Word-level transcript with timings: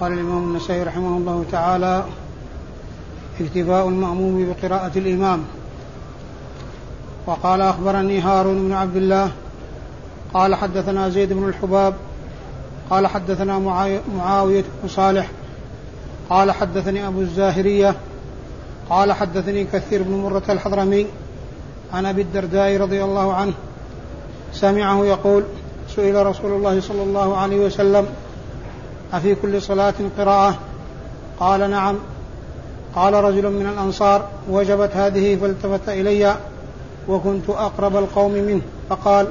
قال 0.00 0.12
الإمام 0.12 0.44
النسائي 0.44 0.82
رحمه 0.82 1.16
الله 1.16 1.44
تعالى 1.52 2.04
اكتفاء 3.40 3.88
المأموم 3.88 4.46
بقراءة 4.46 4.98
الإمام. 4.98 5.44
وقال 7.26 7.60
أخبرني 7.60 8.20
هارون 8.20 8.68
بن 8.68 8.72
عبد 8.72 8.96
الله. 8.96 9.30
قال 10.34 10.54
حدثنا 10.54 11.08
زيد 11.08 11.32
بن 11.32 11.48
الحباب. 11.48 11.94
قال 12.90 13.06
حدثنا 13.06 13.58
معاوية 14.16 14.64
بن 14.82 14.88
صالح. 14.88 15.30
قال 16.30 16.52
حدثني 16.52 17.06
أبو 17.06 17.20
الزاهرية. 17.20 17.94
قال 18.90 19.12
حدثني 19.12 19.64
كثير 19.64 20.02
بن 20.02 20.12
مرة 20.12 20.42
الحضرمي 20.48 21.06
عن 21.92 22.06
أبي 22.06 22.22
الدرداء 22.22 22.76
رضي 22.76 23.04
الله 23.04 23.32
عنه. 23.32 23.52
سمعه 24.52 25.04
يقول 25.04 25.44
سئل 25.96 26.26
رسول 26.26 26.52
الله 26.52 26.80
صلى 26.80 27.02
الله 27.02 27.36
عليه 27.36 27.66
وسلم 27.66 28.06
أفي 29.12 29.34
كل 29.34 29.62
صلاة 29.62 29.94
قراءة؟ 30.18 30.58
قال 31.40 31.70
نعم. 31.70 31.96
قال 32.94 33.14
رجل 33.14 33.50
من 33.50 33.66
الأنصار 33.66 34.28
وجبت 34.50 34.90
هذه 34.96 35.36
فالتفت 35.36 35.88
إلي 35.88 36.36
وكنت 37.08 37.50
أقرب 37.50 37.96
القوم 37.96 38.32
منه. 38.32 38.60
فقال 38.90 39.26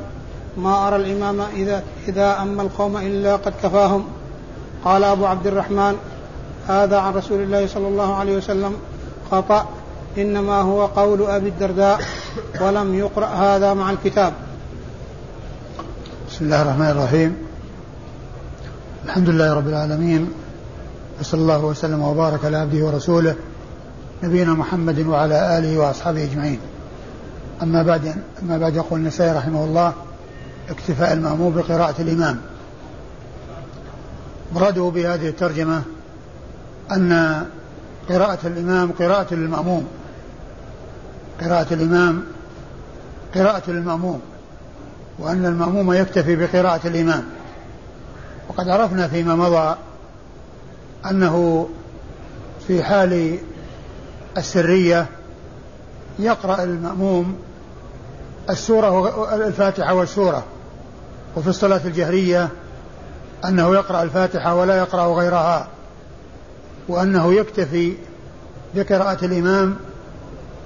ما 0.58 0.88
أرى 0.88 0.96
الإمام 0.96 1.42
إذا, 1.56 1.84
إذا 2.08 2.42
أما 2.42 2.62
القوم 2.62 2.98
إلا 2.98 3.36
قد 3.36 3.54
كفاهم. 3.64 4.06
قال 4.86 5.04
أبو 5.04 5.26
عبد 5.26 5.48
الرحمن 5.48 5.96
هذا 6.68 6.98
عن 7.00 7.14
رسول 7.14 7.42
الله 7.42 7.68
صلى 7.68 7.88
الله 7.88 8.16
عليه 8.16 8.38
وسلم. 8.38 8.76
خطأ. 9.32 9.66
إنما 10.18 10.62
هو 10.62 10.86
قول 10.86 11.22
أبي 11.22 11.50
الدرداء 11.50 12.02
ولم 12.62 12.96
يقرأ 12.96 13.26
هذا 13.26 13.74
مع 13.74 13.92
الكتاب. 13.92 14.34
بسم 16.30 16.46
الله 16.46 16.62
الرحمن 16.62 16.90
الرحيم. 16.90 17.47
الحمد 19.18 19.30
لله 19.30 19.54
رب 19.54 19.68
العالمين 19.68 20.30
وصلى 21.20 21.42
الله 21.42 21.66
وسلم 21.66 22.02
وبارك 22.02 22.46
على 22.46 22.58
عبده 22.58 22.86
ورسوله 22.86 23.36
نبينا 24.24 24.54
محمد 24.54 25.00
وعلى 25.00 25.58
آله 25.58 25.78
وأصحابه 25.78 26.24
أجمعين. 26.24 26.60
أما 27.64 27.84
بعد 27.84 28.16
أما 28.44 28.58
بعد 28.58 28.76
يقول 28.76 29.00
النسائي 29.00 29.32
رحمه 29.32 29.64
الله 29.64 29.94
اكتفاء 30.70 31.14
المأموم 31.14 31.54
بقراءة 31.54 32.02
الإمام. 32.02 32.38
مراده 34.56 34.92
بهذه 34.96 35.30
الترجمة 35.30 35.82
أن 36.92 37.42
قراءة 38.10 38.40
الإمام 38.48 38.92
قراءة 38.92 39.34
للمأموم. 39.34 39.88
قراءة 41.42 41.74
الإمام 41.74 42.24
قراءة 43.36 43.72
للمأموم 43.72 44.22
وأن 45.20 45.46
المأموم 45.46 45.94
يكتفي 45.94 46.36
بقراءة 46.36 46.88
الإمام. 46.88 47.24
وقد 48.58 48.70
عرفنا 48.70 49.08
فيما 49.08 49.36
مضى 49.36 49.76
أنه 51.12 51.70
في 52.68 52.84
حال 52.84 53.38
السرية 54.38 55.06
يقرأ 56.20 56.64
المأموم 56.64 57.40
السورة 58.50 59.36
الفاتحة 59.48 59.94
والسورة 59.94 60.44
وفي 61.36 61.48
الصلاة 61.48 61.82
الجهرية 61.86 62.50
أنه 63.46 63.74
يقرأ 63.74 64.04
الفاتحة 64.04 64.56
ولا 64.56 64.78
يقرأ 64.78 65.16
غيرها 65.16 65.68
وأنه 66.88 67.34
يكتفي 67.34 67.94
بقراءة 68.76 69.26
الإمام 69.26 69.76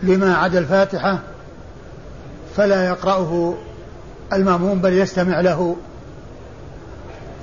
لما 0.03 0.36
عدا 0.36 0.59
الفاتحة 0.59 1.19
فلا 2.56 2.86
يقرأه 2.88 3.53
المأموم 4.34 4.81
بل 4.81 4.94
يستمع 4.94 5.42
له. 5.42 5.75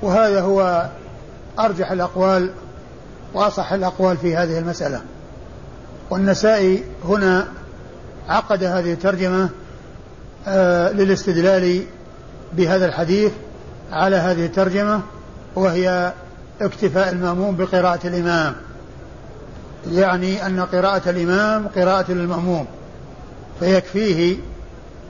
وهذا 0.01 0.41
هو 0.41 0.89
أرجح 1.59 1.91
الأقوال 1.91 2.51
وأصح 3.33 3.73
الأقوال 3.73 4.17
في 4.17 4.35
هذه 4.35 4.59
المسألة. 4.59 5.01
والنسائي 6.09 6.83
هنا 7.05 7.47
عقد 8.29 8.63
هذه 8.63 8.93
الترجمة 8.93 9.49
آه 10.47 10.91
للاستدلال 10.91 11.83
بهذا 12.53 12.85
الحديث 12.85 13.31
على 13.91 14.15
هذه 14.15 14.45
الترجمة 14.45 15.01
وهي 15.55 16.13
اكتفاء 16.61 17.09
المأموم 17.09 17.55
بقراءة 17.55 18.07
الإمام. 18.07 18.55
يعني 19.91 20.45
أن 20.45 20.59
قراءة 20.59 21.09
الإمام 21.09 21.67
قراءة 21.67 22.11
للمأموم. 22.11 22.65
فيكفيه 23.59 24.37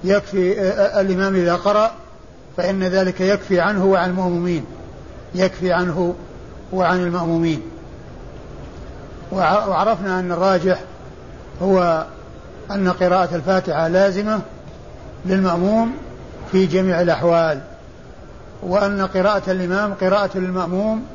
يكفي 0.03 0.61
آه، 0.61 0.63
آه، 0.63 1.01
الإمام 1.01 1.35
إذا 1.35 1.55
قرأ 1.55 1.91
فإن 2.57 2.83
ذلك 2.83 3.21
يكفي 3.21 3.59
عنه 3.59 3.85
وعن 3.85 4.09
المأمومين. 4.09 4.65
يكفي 5.35 5.73
عنه 5.73 6.15
وعن 6.73 6.99
المأمومين. 6.99 7.61
وعرفنا 9.31 10.19
أن 10.19 10.31
الراجح 10.31 10.79
هو 11.61 12.05
أن 12.71 12.89
قراءة 12.89 13.35
الفاتحة 13.35 13.87
لازمة 13.87 14.39
للمأموم 15.25 15.93
في 16.51 16.65
جميع 16.65 17.01
الأحوال 17.01 17.59
وأن 18.63 19.01
قراءة 19.01 19.51
الإمام 19.51 19.93
قراءة 19.93 20.37
للمأموم 20.37 21.05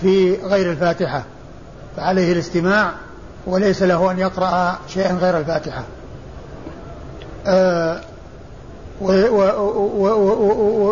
في 0.00 0.36
غير 0.36 0.70
الفاتحة 0.70 1.22
فعليه 1.96 2.32
الاستماع 2.32 2.92
وليس 3.46 3.82
له 3.82 4.10
أن 4.10 4.18
يقرأ 4.18 4.78
شيئا 4.88 5.12
غير 5.12 5.38
الفاتحة. 5.38 5.82
آه 7.46 8.00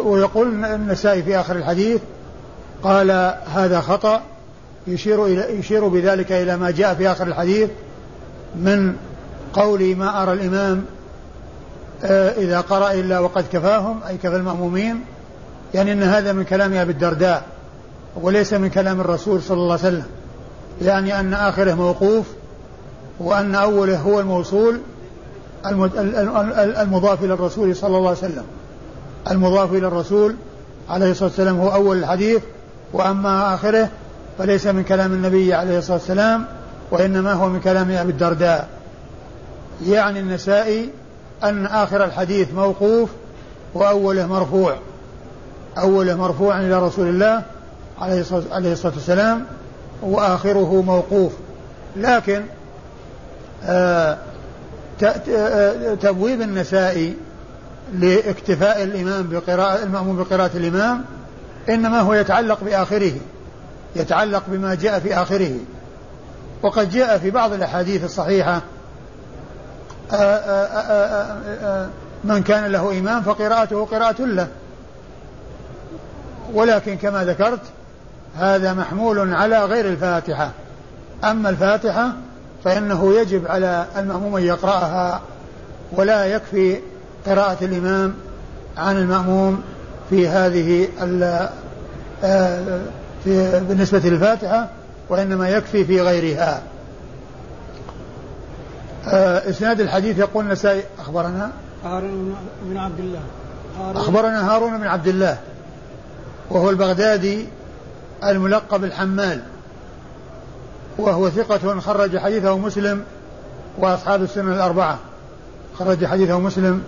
ويقول 0.07 0.65
النسائي 0.65 1.23
في 1.23 1.41
آخر 1.41 1.57
الحديث 1.57 2.01
قال 2.83 3.11
هذا 3.55 3.81
خطأ 3.81 4.23
يشير 4.87 5.27
إلى 5.27 5.59
يشير 5.59 5.89
بذلك 5.89 6.33
إلى 6.33 6.57
ما 6.57 6.71
جاء 6.71 6.95
في 6.95 7.11
آخر 7.13 7.27
الحديث 7.27 7.71
من 8.57 8.97
قولي 9.53 9.95
ما 9.95 10.23
أرى 10.23 10.33
الإمام 10.33 10.85
آه، 12.05 12.31
إذا 12.31 12.61
قرأ 12.61 12.93
إلا 12.93 13.19
وقد 13.19 13.45
كفاهم 13.53 14.01
أي 14.09 14.17
كفى 14.17 14.37
المأمومين 14.37 15.01
يعني 15.75 15.93
أن 15.93 16.03
هذا 16.03 16.33
من 16.33 16.45
كلام 16.45 16.75
أبي 16.75 16.93
الدرداء 16.93 17.45
وليس 18.23 18.53
من 18.53 18.71
كلام 18.71 19.01
الرسول 19.01 19.43
صلى 19.43 19.57
الله 19.57 19.73
عليه 19.73 19.89
وسلم 19.89 20.07
يعني 20.83 21.21
أن 21.21 21.35
آخره 21.35 21.75
موقوف 21.75 22.27
وأن 23.19 23.55
أوله 23.55 23.99
هو 23.99 24.21
الموصول 24.21 24.81
المضاف 26.83 27.25
إلى 27.25 27.35
الرسول 27.35 27.77
صلى 27.77 27.97
الله 27.97 28.09
عليه 28.09 28.19
وسلم. 28.19 28.45
المضاف 29.31 29.73
إلى 29.73 29.87
الرسول 29.87 30.35
عليه 30.91 31.11
الصلاة 31.11 31.29
والسلام 31.29 31.61
هو 31.61 31.69
أول 31.75 31.99
الحديث 31.99 32.43
وأما 32.93 33.55
آخره 33.55 33.89
فليس 34.39 34.67
من 34.67 34.83
كلام 34.83 35.13
النبي 35.13 35.55
عليه 35.55 35.79
الصلاة 35.79 35.97
والسلام 35.97 36.45
وإنما 36.91 37.33
هو 37.33 37.49
من 37.49 37.61
كلام 37.61 37.91
أبي 37.91 38.11
الدرداء. 38.11 38.69
يعني 39.87 40.21
النسائي 40.21 40.91
أن 41.45 41.67
آخر 41.67 42.05
الحديث 42.05 42.55
موقوف 42.55 43.11
وأوله 43.75 44.27
مرفوع. 44.27 44.77
أوله 45.79 46.15
مرفوع 46.15 46.61
إلى 46.61 46.83
رسول 46.83 47.09
الله 47.09 47.43
عليه 48.01 48.73
الصلاة 48.73 48.93
والسلام 48.95 49.45
وآخره 50.03 50.83
موقوف. 50.83 51.33
لكن 51.97 52.43
آه 53.65 54.19
تبويب 56.01 56.43
النسائي 56.43 57.17
لاكتفاء 57.95 58.83
الإمام 58.83 59.29
بقراءة 59.29 59.83
المأموم 59.83 60.17
بقراءة 60.17 60.51
الإمام 60.57 61.05
إنما 61.69 62.01
هو 62.01 62.15
يتعلق 62.15 62.65
بآخره 62.65 63.13
يتعلق 63.97 64.43
بما 64.47 64.75
جاء 64.75 65.01
في 65.01 65.15
آخره. 65.15 65.55
وقد 66.63 66.91
جاء 66.91 67.19
في 67.19 67.31
بعض 67.31 67.53
الأحاديث 67.53 68.05
الصحيحة 68.05 68.63
آآ 70.13 70.67
آآ 70.75 71.89
من 72.25 72.43
كان 72.43 72.65
له 72.65 72.99
إمام 72.99 73.23
فقراءته 73.23 73.85
قراءة 73.85 74.23
له. 74.23 74.49
ولكن 76.55 76.97
كما 76.97 77.25
ذكرت 77.25 77.61
هذا 78.39 78.75
محمول 78.75 79.35
على 79.35 79.65
غير 79.65 79.89
الفاتحة. 79.89 80.51
أما 81.25 81.49
الفاتحة 81.49 82.13
فإنه 82.67 83.15
يجب 83.15 83.47
على 83.47 83.87
المأموم 83.97 84.37
أن 84.37 84.43
يقرأها 84.43 85.21
ولا 85.93 86.25
يكفي 86.25 86.81
قراءة 87.27 87.65
الإمام 87.65 88.15
عن 88.77 88.97
المأموم 88.97 89.63
في 90.11 90.29
هذه 90.29 90.89
آه، 92.25 92.81
في 93.25 93.61
بالنسبة 93.69 93.99
للفاتحة 93.99 94.69
وإنما 95.09 95.49
يكفي 95.49 95.85
في 95.85 96.01
غيرها. 96.01 96.63
آه، 99.09 99.51
إسناد 99.51 99.81
الحديث 99.81 100.19
يقول 100.19 100.45
النسائي 100.45 100.83
أخبرنا؟ 100.99 101.51
هارون 101.85 102.37
بن 102.63 102.77
عبد 102.77 102.99
الله. 102.99 103.21
هارون. 103.81 103.97
أخبرنا 103.97 104.55
هارون 104.55 104.79
بن 104.79 104.87
عبد 104.87 105.09
الله 105.09 105.39
وهو 106.51 106.71
البغدادي 106.71 107.47
الملقب 108.25 108.85
الحمال 108.85 109.43
وهو 110.99 111.31
ثقة 111.31 111.81
خرج 111.81 112.19
حديثه 112.19 112.59
مسلم 112.59 113.05
وأصحاب 113.79 114.23
السنن 114.23 114.53
الأربعة. 114.53 114.99
خرج 115.79 116.05
حديثه 116.05 116.39
مسلم 116.39 116.83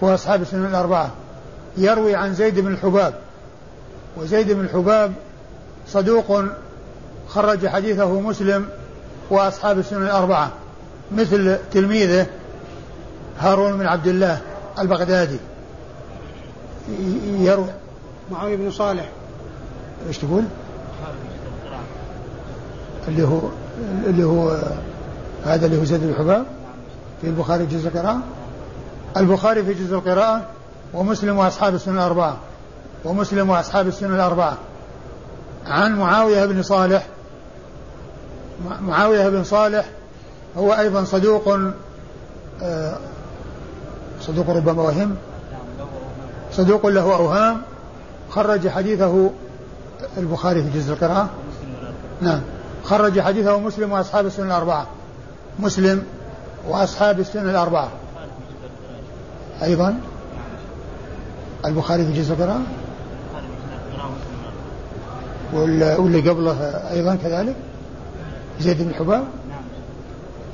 وأصحاب 0.00 0.42
السنن 0.42 0.66
الأربعة. 0.66 1.10
يروي 1.76 2.14
عن 2.14 2.34
زيد 2.34 2.58
بن 2.58 2.72
الحباب. 2.72 3.14
وزيد 4.16 4.52
بن 4.52 4.60
الحباب 4.60 5.12
صدوق 5.88 6.42
خرج 7.28 7.66
حديثه 7.66 8.20
مسلم 8.20 8.68
وأصحاب 9.30 9.78
السنن 9.78 10.02
الأربعة. 10.02 10.50
مثل 11.12 11.58
تلميذه 11.72 12.26
هارون 13.38 13.78
بن 13.78 13.86
عبد 13.86 14.06
الله 14.06 14.40
البغدادي. 14.78 15.38
يروي. 17.38 17.66
معاوية 18.30 18.56
بن 18.56 18.70
صالح. 18.70 19.08
إيش 20.08 20.18
تقول؟ 20.18 20.44
اللي 23.08 23.22
هو 23.22 23.40
اللي 24.06 24.24
هو 24.24 24.56
هذا 25.44 25.66
اللي 25.66 25.80
هو 25.80 25.84
زيد 25.84 26.02
الحباب 26.02 26.44
في 27.20 27.26
البخاري 27.26 27.66
جزء 27.66 27.88
القراءة. 27.88 28.20
البخاري 29.16 29.64
في 29.64 29.74
جزء 29.74 29.94
القراءة 29.94 30.42
ومسلم 30.94 31.38
وأصحاب 31.38 31.74
السنن 31.74 31.94
الأربعة. 31.94 32.36
ومسلم 33.04 33.50
وأصحاب 33.50 33.86
السنن 33.86 34.14
الأربعة. 34.14 34.56
عن 35.66 35.98
معاوية 35.98 36.46
بن 36.46 36.62
صالح. 36.62 37.06
معاوية 38.80 39.28
بن 39.28 39.44
صالح 39.44 39.90
هو 40.56 40.72
أيضا 40.72 41.04
صدوق 41.04 41.58
آه، 42.62 42.98
صدوق 44.20 44.50
ربما 44.50 44.82
وهم. 44.82 45.16
صدوق 46.52 46.86
له 46.86 47.14
أوهام. 47.16 47.62
خرج 48.30 48.68
حديثه 48.68 49.30
البخاري 50.18 50.62
في 50.62 50.78
جزء 50.78 50.92
القراءة. 50.92 51.28
نعم. 52.20 52.40
خرج 52.84 53.20
حديثه 53.20 53.58
مسلم 53.58 53.92
وأصحاب 53.92 54.26
السنن 54.26 54.46
الأربعة. 54.46 54.86
مسلم 55.58 56.02
وأصحاب 56.68 57.20
السنن 57.20 57.50
الأربعة. 57.50 57.88
أيضا 59.62 60.00
البخاري 61.64 62.06
في 62.06 62.12
جزء 62.12 62.34
القراءة؟ 62.34 62.62
واللي 65.98 66.30
قبله 66.30 66.60
أيضا 66.90 67.14
كذلك؟ 67.14 67.56
زيد 68.60 68.82
بن 68.82 68.94
حباب؟ 68.94 69.24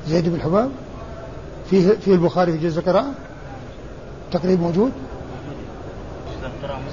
زيد 0.08 0.28
بن 0.28 0.40
حباب؟ 0.40 0.70
فيه 1.70 1.88
في 1.88 2.12
البخاري 2.12 2.52
في 2.52 2.58
جزء 2.58 2.80
القراءة؟ 2.80 3.12
تقريب 4.32 4.60
موجود؟ 4.60 4.92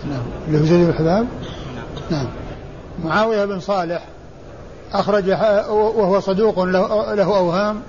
نعم 0.09 0.23
اللي 0.47 0.61
هو 0.61 0.65
زيد 0.65 0.87
بن 0.87 0.93
حباب؟ 0.93 1.27
نعم. 2.11 2.27
معاوية 3.03 3.45
بن 3.45 3.59
صالح 3.59 4.07
أخرج 4.99 5.29
وهو 5.69 6.19
صدوق 6.19 6.63
له 6.63 7.37
أوهام. 7.37 7.81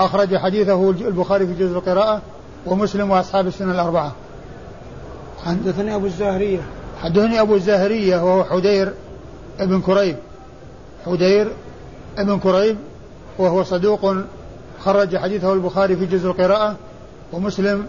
أخرج 0.00 0.36
حديثه 0.36 0.90
البخاري 0.90 1.46
في 1.46 1.54
جزء 1.54 1.78
القراءة 1.78 2.22
ومسلم 2.66 3.10
وأصحاب 3.10 3.46
السنة 3.46 3.72
الأربعة. 3.72 4.12
حدثني 5.44 5.94
أبو 5.94 6.06
الزاهرية 6.06 6.60
حدثني 7.02 7.40
أبو 7.40 7.54
الزاهرية 7.54 8.24
وهو 8.24 8.44
حدير 8.44 8.92
ابن 9.60 9.80
كريب. 9.80 10.16
حدير 11.06 11.52
ابن 12.18 12.38
كريب 12.38 12.76
وهو 13.38 13.64
صدوق 13.64 14.14
خرج 14.84 15.16
حديثه 15.16 15.52
البخاري 15.52 15.96
في 15.96 16.06
جزء 16.06 16.26
القراءة 16.26 16.76
ومسلم 17.32 17.86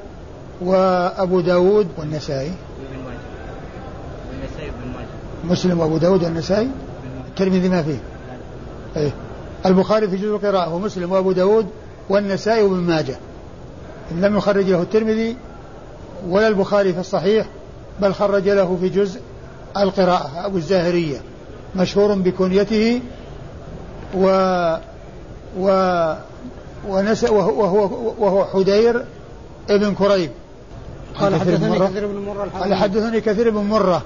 وأبو 0.61 1.39
داود 1.39 1.87
والنسائي. 1.97 2.51
مسلم 5.43 5.79
وأبو 5.79 5.97
داود 5.97 6.23
والنسائي. 6.23 6.69
الترمذي 7.27 7.69
ما 7.69 7.83
فيه. 7.83 8.10
أيه. 8.97 9.11
البخاري 9.65 10.07
في 10.07 10.17
جزء 10.17 10.35
القراءة 10.35 10.73
ومسلم 10.73 11.11
وأبو 11.11 11.31
داود 11.31 11.67
والنسائي 12.09 12.63
وابن 12.63 12.75
ماجه. 12.75 13.15
لم 14.11 14.37
يخرج 14.37 14.65
له 14.65 14.81
الترمذي 14.81 15.37
ولا 16.29 16.47
البخاري 16.47 16.93
في 16.93 16.99
الصحيح 16.99 17.47
بل 17.99 18.13
خرج 18.13 18.49
له 18.49 18.77
في 18.81 18.89
جزء 18.89 19.21
القراءة. 19.77 20.45
أبو 20.45 20.57
الزاهرية 20.57 21.21
مشهور 21.75 22.15
بكنيته 22.15 23.01
و 24.17 24.25
و 25.59 25.67
ونس 26.87 27.23
وهو 27.23 27.89
وهو 28.19 28.45
حدير 28.45 29.05
ابن 29.69 29.95
كريب. 29.95 30.31
قال 31.19 31.35
حدثني 31.35 31.79
كثير 31.79 32.07
بن 32.07 32.25
مرة 32.25 32.49
قال 32.59 32.73
حدثني 32.73 33.21
كثير 33.21 33.49
بن 33.49 33.63
مرة. 33.63 34.01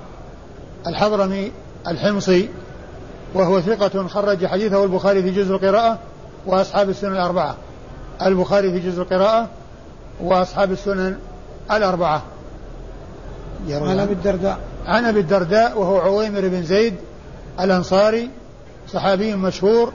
الحضرمي 0.87 1.51
الحمصي 1.87 2.49
وهو 3.35 3.61
ثقة 3.61 4.07
خرج 4.07 4.45
حديثه 4.45 4.83
البخاري 4.83 5.23
في 5.23 5.31
جزء 5.31 5.53
القراءة 5.55 5.99
وأصحاب 6.45 6.89
السنن 6.89 7.11
الأربعة. 7.11 7.55
البخاري 8.21 8.71
في 8.71 8.89
جزء 8.89 9.01
القراءة 9.01 9.47
وأصحاب 10.21 10.71
السنن 10.71 11.17
الأربعة. 11.71 12.21
عن 13.69 13.99
أبي 13.99 14.13
الدرداء. 14.13 14.59
عن 14.85 15.05
أبي 15.05 15.19
الدرداء 15.19 15.79
وهو 15.79 15.97
عويمر 15.97 16.41
بن 16.47 16.63
زيد 16.63 16.93
الأنصاري 17.59 18.29
صحابي 18.93 19.35
مشهور 19.35 19.93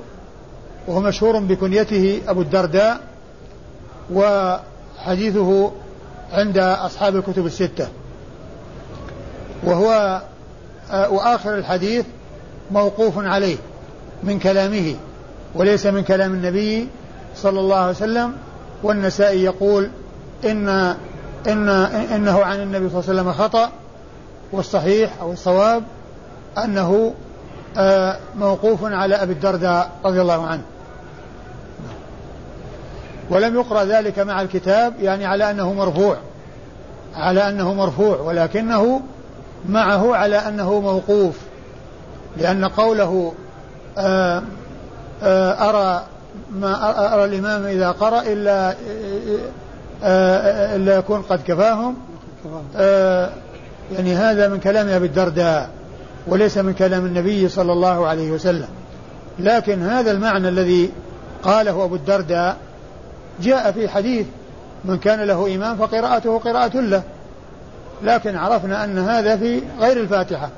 وهو 0.86 1.00
مشهور 1.00 1.38
بكنيته 1.38 2.20
أبو 2.28 2.40
الدرداء 2.42 3.00
وحديثه 4.12 5.72
عند 6.32 6.58
أصحاب 6.58 7.16
الكتب 7.16 7.46
الستة. 7.46 7.88
وهو 9.64 10.20
آه، 10.90 11.10
وآخر 11.10 11.54
الحديث 11.54 12.04
موقوف 12.70 13.18
عليه 13.18 13.56
من 14.22 14.38
كلامه 14.38 14.96
وليس 15.54 15.86
من 15.86 16.02
كلام 16.02 16.32
النبي 16.32 16.88
صلى 17.36 17.60
الله 17.60 17.76
عليه 17.76 17.90
وسلم 17.90 18.32
والنسائي 18.82 19.44
يقول 19.44 19.90
إن 20.44 20.68
إن 21.46 21.68
إنه 22.14 22.44
عن 22.44 22.60
النبي 22.60 22.88
صلى 22.88 23.00
الله 23.00 23.10
عليه 23.10 23.20
وسلم 23.20 23.32
خطأ 23.32 23.70
والصحيح 24.52 25.10
أو 25.20 25.32
الصواب 25.32 25.82
أنه 26.64 27.14
آه، 27.78 28.16
موقوف 28.36 28.84
على 28.84 29.14
أبي 29.14 29.32
الدرداء 29.32 29.90
رضي 30.04 30.20
الله 30.20 30.46
عنه. 30.46 30.62
ولم 33.30 33.54
يقرأ 33.54 33.84
ذلك 33.84 34.18
مع 34.18 34.42
الكتاب 34.42 34.94
يعني 35.00 35.26
على 35.26 35.50
أنه 35.50 35.72
مرفوع 35.72 36.16
على 37.14 37.48
أنه 37.48 37.74
مرفوع 37.74 38.20
ولكنه 38.20 39.00
معه 39.68 40.16
على 40.16 40.36
أنه 40.36 40.80
موقوف. 40.80 41.36
لأن 42.36 42.64
قوله 42.64 43.32
آه، 43.98 44.42
آه، 45.22 45.70
أرى 45.70 46.04
ما 46.52 47.14
أرى 47.14 47.24
الإمام 47.24 47.66
إذا 47.66 47.90
قرأ 47.90 48.22
إلا 48.22 48.74
آآ 50.02 50.76
إلا 50.76 50.96
يكون 50.96 51.22
قد 51.22 51.40
كفاهم. 51.46 51.96
يعني 53.92 54.14
هذا 54.14 54.48
من 54.48 54.60
كلام 54.60 54.88
أبي 54.88 55.06
الدرداء 55.06 55.70
وليس 56.26 56.58
من 56.58 56.72
كلام 56.72 57.06
النبي 57.06 57.48
صلى 57.48 57.72
الله 57.72 58.06
عليه 58.06 58.30
وسلم. 58.30 58.68
لكن 59.38 59.82
هذا 59.82 60.10
المعنى 60.10 60.48
الذي 60.48 60.90
قاله 61.42 61.84
أبو 61.84 61.94
الدرداء 61.94 62.56
جاء 63.42 63.72
في 63.72 63.88
حديث 63.88 64.26
من 64.84 64.98
كان 64.98 65.20
له 65.20 65.54
إمام 65.54 65.76
فقراءته 65.76 66.38
قراءة 66.38 66.80
له. 66.80 67.02
لكن 68.02 68.36
عرفنا 68.36 68.84
أن 68.84 68.98
هذا 68.98 69.36
في 69.36 69.62
غير 69.80 69.96
الفاتحة. 69.96 70.48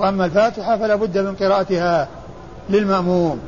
وأما 0.00 0.24
الفاتحة 0.24 0.76
فلا 0.76 0.94
بد 0.94 1.18
من 1.18 1.34
قراءتها 1.34 2.08
للمأموم. 2.70 3.38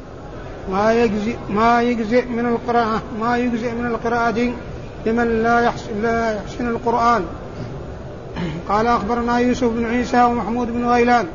ما 0.72 0.92
يجزئ 0.92 1.36
ما 1.50 1.82
يجزئ 1.82 2.26
من 2.26 2.46
القراءة 2.46 3.02
ما 3.20 3.36
يجزئ 3.36 3.72
من 3.72 3.86
القراءة 3.86 4.52
لمن 5.06 5.42
لا 5.42 5.60
يحسن 5.60 6.02
لا 6.02 6.36
يحسن 6.36 6.68
القرآن. 6.68 7.24
قال 8.68 8.86
أخبرنا 8.86 9.38
يوسف 9.38 9.64
بن 9.64 9.86
عيسى 9.86 10.22
ومحمود 10.22 10.70
بن 10.70 10.86
غيلان 10.86 11.26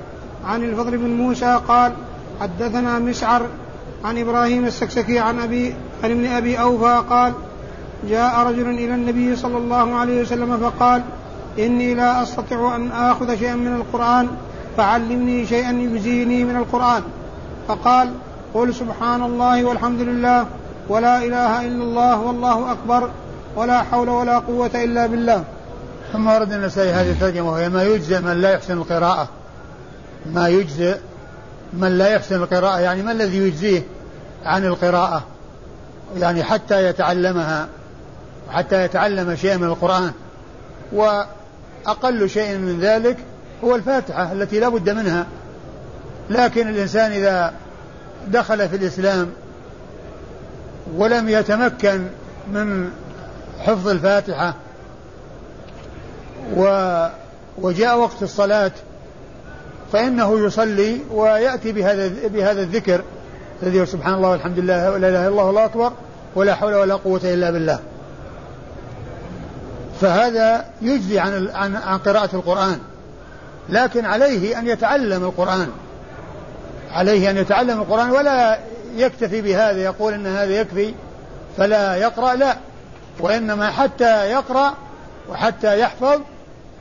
عن 0.45 0.63
الفضل 0.63 0.97
بن 0.97 1.09
موسى 1.09 1.59
قال 1.67 1.91
حدثنا 2.41 2.99
مسعر 2.99 3.41
عن 4.05 4.17
إبراهيم 4.17 4.65
السكسكي 4.65 5.19
عن 5.19 5.39
أبي 5.39 5.75
عن 6.03 6.11
ابن 6.11 6.25
أبي 6.25 6.61
أوفى 6.61 7.03
قال 7.09 7.33
جاء 8.09 8.47
رجل 8.47 8.69
إلى 8.69 8.95
النبي 8.95 9.35
صلى 9.35 9.57
الله 9.57 9.95
عليه 9.95 10.21
وسلم 10.21 10.57
فقال 10.57 11.01
إني 11.59 11.93
لا 11.93 12.23
أستطيع 12.23 12.75
أن 12.75 12.91
آخذ 12.91 13.37
شيئا 13.37 13.55
من 13.55 13.75
القرآن 13.75 14.27
فعلمني 14.77 15.45
شيئا 15.45 15.71
يجزيني 15.71 16.43
من 16.43 16.55
القرآن. 16.55 17.03
فقال 17.67 18.13
قل 18.53 18.75
سبحان 18.75 19.23
الله 19.23 19.65
والحمد 19.65 20.01
لله 20.01 20.45
ولا 20.89 21.17
إله 21.17 21.61
إلا 21.65 21.83
الله 21.83 22.19
والله 22.19 22.71
أكبر 22.71 23.11
ولا 23.55 23.83
حول 23.83 24.09
ولا 24.09 24.39
قوة 24.39 24.71
إلا 24.75 25.07
بالله. 25.07 25.43
ثم 26.13 26.27
ورد 26.27 26.53
النسائي 26.53 26.91
هذه 26.91 27.11
الترجمة 27.11 27.51
وهي 27.51 27.69
ما 27.69 27.83
يجزئ 27.83 28.19
من 28.19 28.41
لا 28.41 28.51
يحسن 28.51 28.73
القراءة. 28.73 29.27
ما 30.33 30.47
يجزئ 30.47 30.97
من 31.73 31.97
لا 31.97 32.07
يحسن 32.07 32.35
القراءة 32.35 32.79
يعني 32.79 33.03
ما 33.03 33.11
الذي 33.11 33.37
يجزيه 33.37 33.83
عن 34.45 34.65
القراءة؟ 34.65 35.23
يعني 36.17 36.43
حتى 36.43 36.87
يتعلمها 36.87 37.67
حتى 38.49 38.83
يتعلم 38.83 39.35
شيئا 39.35 39.57
من 39.57 39.67
القرآن 39.67 40.11
وأقل 40.91 42.29
شيء 42.29 42.57
من 42.57 42.79
ذلك 42.79 43.17
هو 43.63 43.75
الفاتحة 43.75 44.31
التي 44.31 44.59
لا 44.59 44.69
بد 44.69 44.89
منها. 44.89 45.25
لكن 46.29 46.69
الإنسان 46.69 47.11
إذا 47.11 47.53
دخل 48.27 48.69
في 48.69 48.75
الإسلام 48.75 49.29
ولم 50.95 51.29
يتمكن 51.29 52.07
من 52.51 52.89
حفظ 53.59 53.87
الفاتحة 53.87 54.53
و 56.55 56.63
وجاء 57.57 57.97
وقت 57.97 58.23
الصلاة 58.23 58.71
فإنه 59.93 60.45
يصلي 60.45 61.01
ويأتي 61.11 61.71
بهذا 61.71 62.11
بهذا 62.27 62.61
الذكر 62.61 63.01
الذي 63.63 63.81
هو 63.81 63.85
سبحان 63.85 64.13
الله 64.13 64.29
والحمد 64.29 64.59
لله 64.59 64.91
ولا 64.91 65.09
إله 65.09 65.27
إلا 65.27 65.49
الله 65.49 65.65
اكبر 65.65 65.91
ولا 66.35 66.55
حول 66.55 66.75
ولا 66.75 66.95
قوة 66.95 67.21
إلا 67.23 67.51
بالله. 67.51 67.79
فهذا 70.01 70.65
يجزي 70.81 71.19
عن 71.19 71.49
عن 71.53 71.75
عن 71.75 71.97
قراءة 71.97 72.35
القرآن. 72.35 72.79
لكن 73.69 74.05
عليه 74.05 74.59
أن 74.59 74.67
يتعلم 74.67 75.23
القرآن. 75.23 75.69
عليه 76.91 77.29
أن 77.29 77.37
يتعلم 77.37 77.81
القرآن 77.81 78.11
ولا 78.11 78.59
يكتفي 78.95 79.41
بهذا 79.41 79.83
يقول 79.83 80.13
أن 80.13 80.27
هذا 80.27 80.61
يكفي 80.61 80.93
فلا 81.57 81.95
يقرأ 81.95 82.35
لا. 82.35 82.57
وإنما 83.19 83.71
حتى 83.71 84.31
يقرأ 84.31 84.73
وحتى 85.29 85.79
يحفظ 85.79 86.21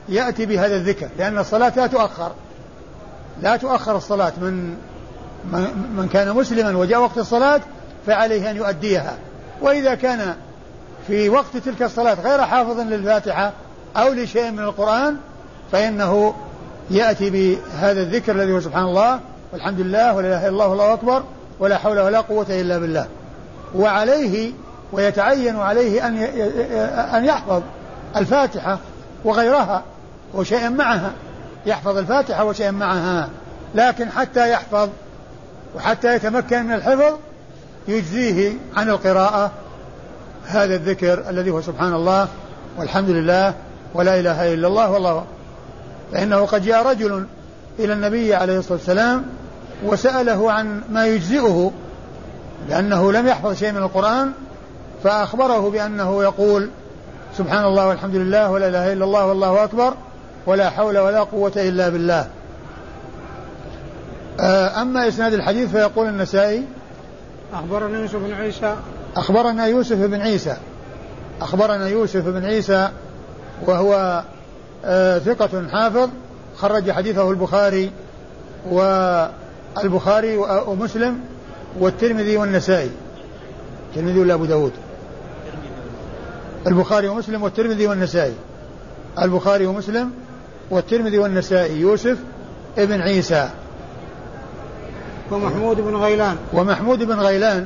يأتي 0.09 0.45
بهذا 0.45 0.75
الذكر 0.75 1.09
لأن 1.17 1.37
الصلاة 1.37 1.73
لا 1.75 1.87
تؤخر. 1.87 2.31
لا 3.41 3.57
تؤخر 3.57 3.97
الصلاة. 3.97 4.33
من 4.41 4.77
من 5.97 6.09
كان 6.13 6.33
مسلما 6.33 6.77
وجاء 6.77 7.01
وقت 7.01 7.17
الصلاة 7.17 7.61
فعليه 8.07 8.51
أن 8.51 8.55
يؤديها. 8.55 9.17
وإذا 9.61 9.95
كان 9.95 10.35
في 11.07 11.29
وقت 11.29 11.57
تلك 11.57 11.83
الصلاة 11.83 12.13
غير 12.13 12.41
حافظ 12.41 12.79
للفاتحة 12.79 13.53
أو 13.97 14.13
لشيء 14.13 14.51
من 14.51 14.59
القرآن 14.59 15.17
فإنه 15.71 16.33
يأتي 16.89 17.29
بهذا 17.29 18.01
الذكر 18.01 18.31
الذي 18.31 18.53
هو 18.53 18.59
سبحان 18.59 18.83
الله 18.83 19.19
والحمد 19.53 19.79
لله 19.79 20.13
ولا 20.13 20.27
إله 20.27 20.39
إلا 20.39 20.49
الله 20.49 20.67
والله 20.67 20.93
أكبر 20.93 21.23
ولا 21.59 21.77
حول 21.77 21.99
ولا 21.99 22.21
قوة 22.21 22.45
إلا 22.49 22.77
بالله. 22.77 23.07
وعليه 23.75 24.51
ويتعين 24.91 25.55
عليه 25.59 26.07
أن 26.07 26.17
أن 27.15 27.25
يحفظ 27.25 27.61
الفاتحة 28.15 28.79
وغيرها 29.23 29.83
وشيئا 30.33 30.69
معها. 30.69 31.11
يحفظ 31.65 31.97
الفاتحة 31.97 32.43
وشيئا 32.43 32.71
معها. 32.71 33.29
لكن 33.75 34.11
حتى 34.11 34.51
يحفظ 34.51 34.89
وحتى 35.75 36.15
يتمكن 36.15 36.65
من 36.65 36.73
الحفظ 36.73 37.13
يجزيه 37.87 38.53
عن 38.75 38.89
القراءة. 38.89 39.51
هذا 40.47 40.75
الذكر 40.75 41.29
الذي 41.29 41.51
هو 41.51 41.61
سبحان 41.61 41.93
الله 41.93 42.27
والحمد 42.77 43.09
لله 43.09 43.53
ولا 43.93 44.19
إله 44.19 44.53
إلا 44.53 44.67
الله 44.67 44.91
والله 44.91 45.25
فإنه 46.11 46.45
قد 46.45 46.63
جاء 46.63 46.87
رجل 46.87 47.25
إلى 47.79 47.93
النبي 47.93 48.35
عليه 48.35 48.59
الصلاة 48.59 48.77
والسلام 48.77 49.25
وسأله 49.83 50.51
عن 50.51 50.81
ما 50.89 51.07
يجزئه 51.07 51.71
لأنه 52.69 53.11
لم 53.11 53.27
يحفظ 53.27 53.53
شيء 53.53 53.71
من 53.71 53.83
القرآن 53.83 54.31
فأخبره 55.03 55.69
بأنه 55.69 56.23
يقول 56.23 56.69
سبحان 57.37 57.65
الله 57.65 57.87
والحمد 57.87 58.15
لله 58.15 58.51
ولا 58.51 58.67
إله 58.67 58.93
إلا 58.93 59.05
الله 59.05 59.25
والله 59.25 59.63
أكبر 59.63 59.93
ولا 60.45 60.69
حول 60.69 60.97
ولا 60.97 61.19
قوة 61.19 61.51
إلا 61.55 61.89
بالله. 61.89 62.27
آه، 64.39 64.81
أما 64.81 65.07
إسناد 65.07 65.33
الحديث 65.33 65.71
فيقول 65.71 66.07
النسائي 66.07 66.63
أخبرنا 67.53 67.99
يوسف 67.99 68.15
بن 68.15 68.33
عيسى. 68.33 68.75
أخبرنا 69.15 69.65
يوسف 69.67 69.97
بن 69.97 70.21
عيسى. 70.21 70.57
أخبرنا 71.41 71.87
يوسف 71.87 72.27
بن 72.27 72.45
عيسى 72.45 72.89
وهو 73.65 74.23
ثقة 75.25 75.67
حافظ 75.71 76.09
خرج 76.57 76.91
حديثه 76.91 77.31
البخاري 77.31 77.91
والبخاري 78.71 80.37
ومسلم 80.37 81.19
والترمذي 81.79 82.37
والنسائي. 82.37 82.91
الترمذي 83.89 84.19
ولا 84.19 84.33
أبو 84.33 84.45
داود؟ 84.45 84.71
البخاري 86.67 87.07
ومسلم 87.07 87.43
والترمذي 87.43 87.87
والنسائي. 87.87 88.33
البخاري 89.21 89.65
ومسلم 89.65 90.11
والترمذي 90.71 91.17
والنسائي. 91.17 91.79
يوسف 91.79 92.17
ابن 92.77 93.01
عيسى. 93.01 93.49
ومحمود 95.31 95.81
بن 95.81 95.95
غيلان. 95.95 96.37
ومحمود 96.53 97.03
بن 97.03 97.19
غيلان 97.19 97.65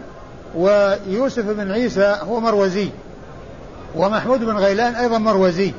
ويوسف 0.55 1.45
بن 1.45 1.71
عيسى 1.71 2.17
هو 2.21 2.39
مروزي. 2.39 2.89
ومحمود 3.95 4.39
بن 4.39 4.57
غيلان 4.57 4.95
أيضا 4.95 5.17
مروزي. 5.17 5.73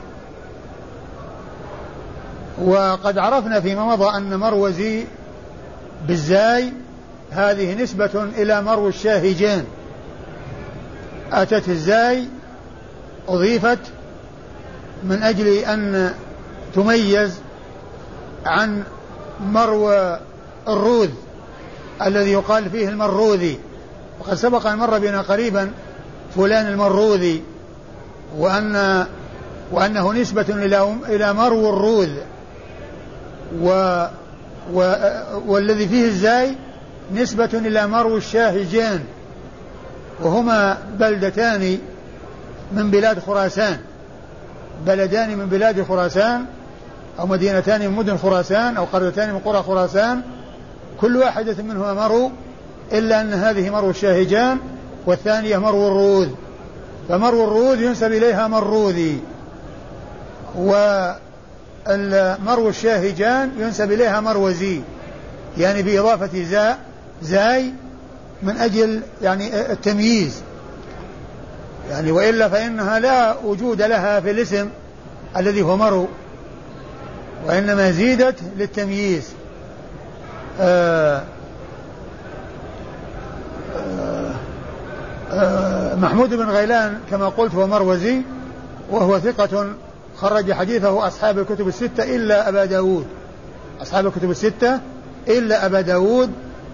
وقد 2.64 3.18
عرفنا 3.18 3.60
فيما 3.60 3.84
مضى 3.84 4.16
أن 4.16 4.36
مروزي 4.36 5.04
بالزاي 6.08 6.72
هذه 7.30 7.82
نسبة 7.82 8.24
إلى 8.36 8.62
مرو 8.62 8.88
الشاهجان 8.88 9.64
أتت 11.32 11.68
الزاي 11.68 12.28
أضيفت 13.28 13.78
من 15.04 15.22
أجل 15.22 15.46
أن 15.46 16.14
تميز 16.74 17.38
عن 18.46 18.82
مرو 19.40 20.16
الروذ 20.68 21.08
الذي 22.02 22.32
يقال 22.32 22.70
فيه 22.70 22.88
المروذي. 22.88 23.58
وقد 24.20 24.34
سبق 24.34 24.66
أن 24.66 24.78
مر 24.78 24.98
بنا 24.98 25.22
قريبا 25.22 25.70
فلان 26.36 26.66
المروذي 26.66 27.42
وأن 28.38 29.06
وأنه 29.72 30.12
نسبة 30.12 30.46
إلى 30.48 30.96
إلى 31.08 31.32
مرو 31.32 31.70
الروذ. 31.70 32.10
و, 33.60 33.68
و 34.74 34.94
والذي 35.46 35.88
فيه 35.88 36.04
الزاي 36.04 36.54
نسبة 37.14 37.50
إلى 37.54 37.86
مرو 37.86 38.16
الشاهجان 38.16 39.00
وهما 40.20 40.78
بلدتان 40.98 41.78
من 42.72 42.90
بلاد 42.90 43.18
خراسان 43.18 43.78
بلدان 44.86 45.38
من 45.38 45.46
بلاد 45.46 45.82
خراسان 45.82 46.44
أو 47.18 47.26
مدينتان 47.26 47.80
من 47.80 47.96
مدن 47.96 48.16
خراسان 48.16 48.76
أو 48.76 48.84
قريتان 48.84 49.32
من 49.32 49.38
قرى 49.38 49.62
خراسان 49.62 50.22
كل 51.00 51.16
واحدة 51.16 51.62
منهما 51.62 51.94
مرو 51.94 52.30
إلا 52.92 53.20
أن 53.20 53.32
هذه 53.32 53.70
مرو 53.70 53.90
الشاهجان 53.90 54.58
والثانية 55.06 55.58
مرو 55.58 55.88
الروذ. 55.88 56.28
فمرو 57.08 57.44
الروذ 57.44 57.82
ينسب 57.82 58.12
إليها 58.12 58.48
مروذي. 58.48 59.20
ومرو 61.88 62.68
الشاهجان 62.68 63.50
ينسب 63.58 63.92
إليها 63.92 64.20
مروزي 64.20 64.80
يعني 65.58 65.82
بإضافة 65.82 66.44
زاء 66.44 66.78
زاي 67.22 67.72
من 68.42 68.56
أجل 68.56 69.00
يعني 69.22 69.72
التمييز. 69.72 70.42
يعني 71.90 72.12
وإلا 72.12 72.48
فإنها 72.48 72.98
لا 72.98 73.36
وجود 73.44 73.82
لها 73.82 74.20
في 74.20 74.30
الاسم 74.30 74.68
الذي 75.36 75.62
هو 75.62 75.76
مرو 75.76 76.08
وإنما 77.46 77.90
زيدت 77.90 78.36
للتمييز. 78.56 79.28
آه 80.60 81.22
آه، 85.32 85.94
محمود 85.94 86.34
بن 86.34 86.50
غيلان 86.50 86.98
كما 87.10 87.28
قلت 87.28 87.54
هو 87.54 87.66
مروزي 87.66 88.22
وهو 88.90 89.18
ثقة 89.18 89.66
خرج 90.16 90.52
حديثه 90.52 91.06
أصحاب 91.06 91.38
الكتب 91.38 91.68
الستة 91.68 92.16
إلا 92.16 92.48
أبا 92.48 92.64
داود. 92.64 93.06
أصحاب 93.82 94.06
الكتب 94.06 94.30
الستة 94.30 94.80
إلا 95.28 95.66
أبا 95.66 95.80
داود 95.80 96.30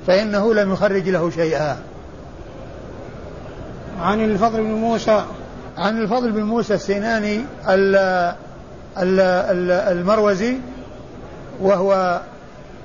فإنه 0.07 0.55
لم 0.55 0.73
يخرج 0.73 1.09
له 1.09 1.31
شيئا. 1.31 1.79
عن 4.01 4.25
الفضل 4.25 4.63
بن 4.63 4.73
موسى. 4.73 5.25
عن 5.79 6.03
الفضل 6.03 6.33
بن 6.33 6.43
موسى 6.43 6.75
السيناني 6.75 7.45
المروزي 9.93 10.57
وهو 11.61 12.21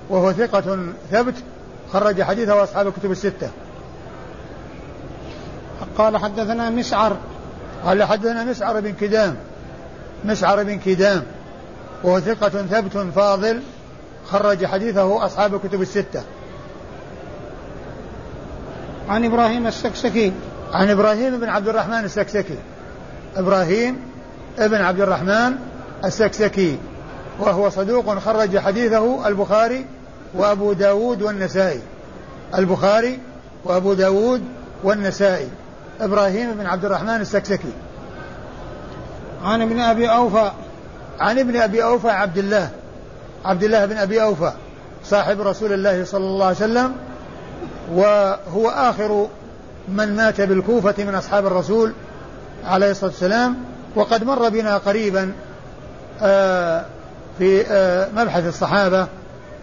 وهو 0.10 0.32
ثقة 0.32 0.78
ثبت 1.12 1.36
خرج 1.94 2.22
حديثه 2.22 2.64
أصحاب 2.64 2.88
الكتب 2.88 3.12
الستة. 3.12 3.50
قال 5.98 6.18
حدثنا 6.18 6.70
مسعر. 6.70 7.18
قال 7.86 8.04
حدثنا 8.04 8.44
مسعر 8.44 8.80
بن 8.80 8.92
كدام. 8.92 9.36
مسعر 10.26 10.64
بن 10.64 10.80
كدام 10.80 11.24
وهو 12.04 12.20
ثقة 12.20 12.50
ثبت 12.50 12.98
فاضل 13.16 13.62
خرج 14.26 14.66
حديثه 14.66 15.26
أصحاب 15.26 15.56
الكتب 15.56 15.82
الستة. 15.82 16.24
عن 19.10 19.26
إبراهيم 19.26 19.68
السكسكي. 19.68 20.34
عن 20.74 20.90
إبراهيم 20.90 21.40
بن 21.40 21.50
عبد 21.50 21.68
الرحمن 21.68 22.04
السكسكي. 22.04 22.58
إبراهيم 23.36 23.98
ابن 24.60 24.82
عبد 24.82 25.02
الرحمن 25.02 25.56
السكسكي 26.06 26.78
وهو 27.40 27.70
صدوق 27.70 28.20
خرج 28.20 28.58
حديثه 28.58 29.28
البخاري 29.28 29.86
وأبو 30.34 30.74
داود 30.74 31.22
والنسائي. 31.22 31.82
البخاري 32.56 33.20
وأبو 33.64 33.94
داود 33.94 34.44
والنسائي. 34.84 35.48
إبراهيم 36.02 36.52
بن 36.52 36.66
عبد 36.66 36.86
الرحمن 36.86 37.22
السكسكي. 37.22 37.74
عن 39.44 39.62
ابن 39.62 39.80
أبي 39.80 40.10
أوفى. 40.10 40.52
عن 41.20 41.40
ابن 41.40 41.56
أبي 41.56 41.84
أوفى 41.84 42.10
عبد 42.10 42.38
الله. 42.38 42.70
عبد 43.46 43.64
الله 43.64 43.86
بن 43.86 43.98
أبي 43.98 44.22
أوفى 44.22 44.52
صاحب 45.06 45.42
رسول 45.42 45.74
الله 45.74 46.06
صلى 46.06 46.26
الله 46.26 46.46
عليه 46.46 46.56
وسلم 46.56 46.96
وهو 47.94 48.70
آخر 48.70 49.28
من 49.88 50.16
مات 50.16 50.42
بالكوفة 50.42 51.04
من 51.04 51.16
أصحاب 51.16 51.46
الرسول 51.46 51.94
عليه 52.66 52.92
الصلاة 52.92 53.10
والسلام 53.12 53.56
وقد 53.96 54.24
مر 54.24 54.50
بنا 54.50 54.78
قريبا 54.78 55.34
آه، 56.22 56.86
في 57.38 57.66
آه، 57.68 58.08
مبحث 58.16 58.48
الصحابة 58.48 59.08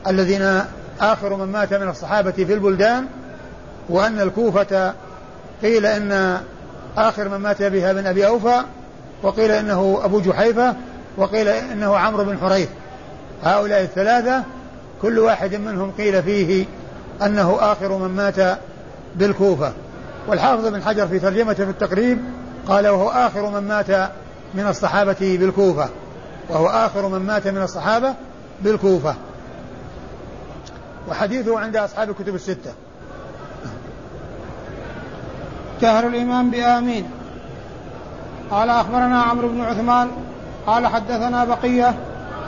الذين 0.06 0.62
آخر 1.00 1.36
من 1.36 1.52
مات 1.52 1.74
من 1.74 1.88
الصحابة 1.88 2.30
في 2.30 2.54
البلدان 2.54 3.06
وأن 3.88 4.20
الكوفة 4.20 4.94
قيل 5.62 5.86
إن 5.86 6.40
آخر 6.96 7.28
من 7.28 7.36
مات 7.36 7.62
بها 7.62 7.92
من 7.92 8.06
أبي 8.06 8.26
أوفى 8.26 8.60
وقيل 9.22 9.50
إنه 9.50 10.00
أبو 10.02 10.20
جحيفة 10.20 10.76
وقيل 11.16 11.48
إنه 11.48 11.96
عمرو 11.96 12.24
بن 12.24 12.38
حريث. 12.38 12.68
هؤلاء 13.42 13.82
الثلاثة 13.82 14.44
كل 15.02 15.18
واحد 15.18 15.54
منهم 15.54 15.90
قيل 15.90 16.22
فيه 16.22 16.64
أنه 17.22 17.56
آخر 17.60 17.98
من 17.98 18.08
مات 18.08 18.58
بالكوفة. 19.16 19.72
والحافظ 20.28 20.66
بن 20.66 20.82
حجر 20.82 21.06
في 21.06 21.18
ترجمته 21.18 21.64
في 21.64 21.70
التقريب 21.70 22.18
قال 22.68 22.88
وهو 22.88 23.08
آخر 23.08 23.50
من 23.50 23.68
مات 23.68 24.10
من 24.54 24.66
الصحابة 24.68 25.16
بالكوفة. 25.40 25.88
وهو 26.48 26.66
آخر 26.66 27.08
من 27.08 27.18
مات 27.18 27.48
من 27.48 27.62
الصحابة 27.62 28.14
بالكوفة. 28.62 29.14
وحديثه 31.08 31.60
عند 31.60 31.76
أصحاب 31.76 32.10
الكتب 32.10 32.34
الستة. 32.34 32.72
جهر 35.82 36.06
الإمام 36.06 36.50
بآمين. 36.50 37.10
قال 38.50 38.70
أخبرنا 38.70 39.22
عمرو 39.22 39.48
بن 39.48 39.60
عثمان 39.60 40.08
قال 40.66 40.86
حدثنا 40.86 41.44
بقية 41.44 41.94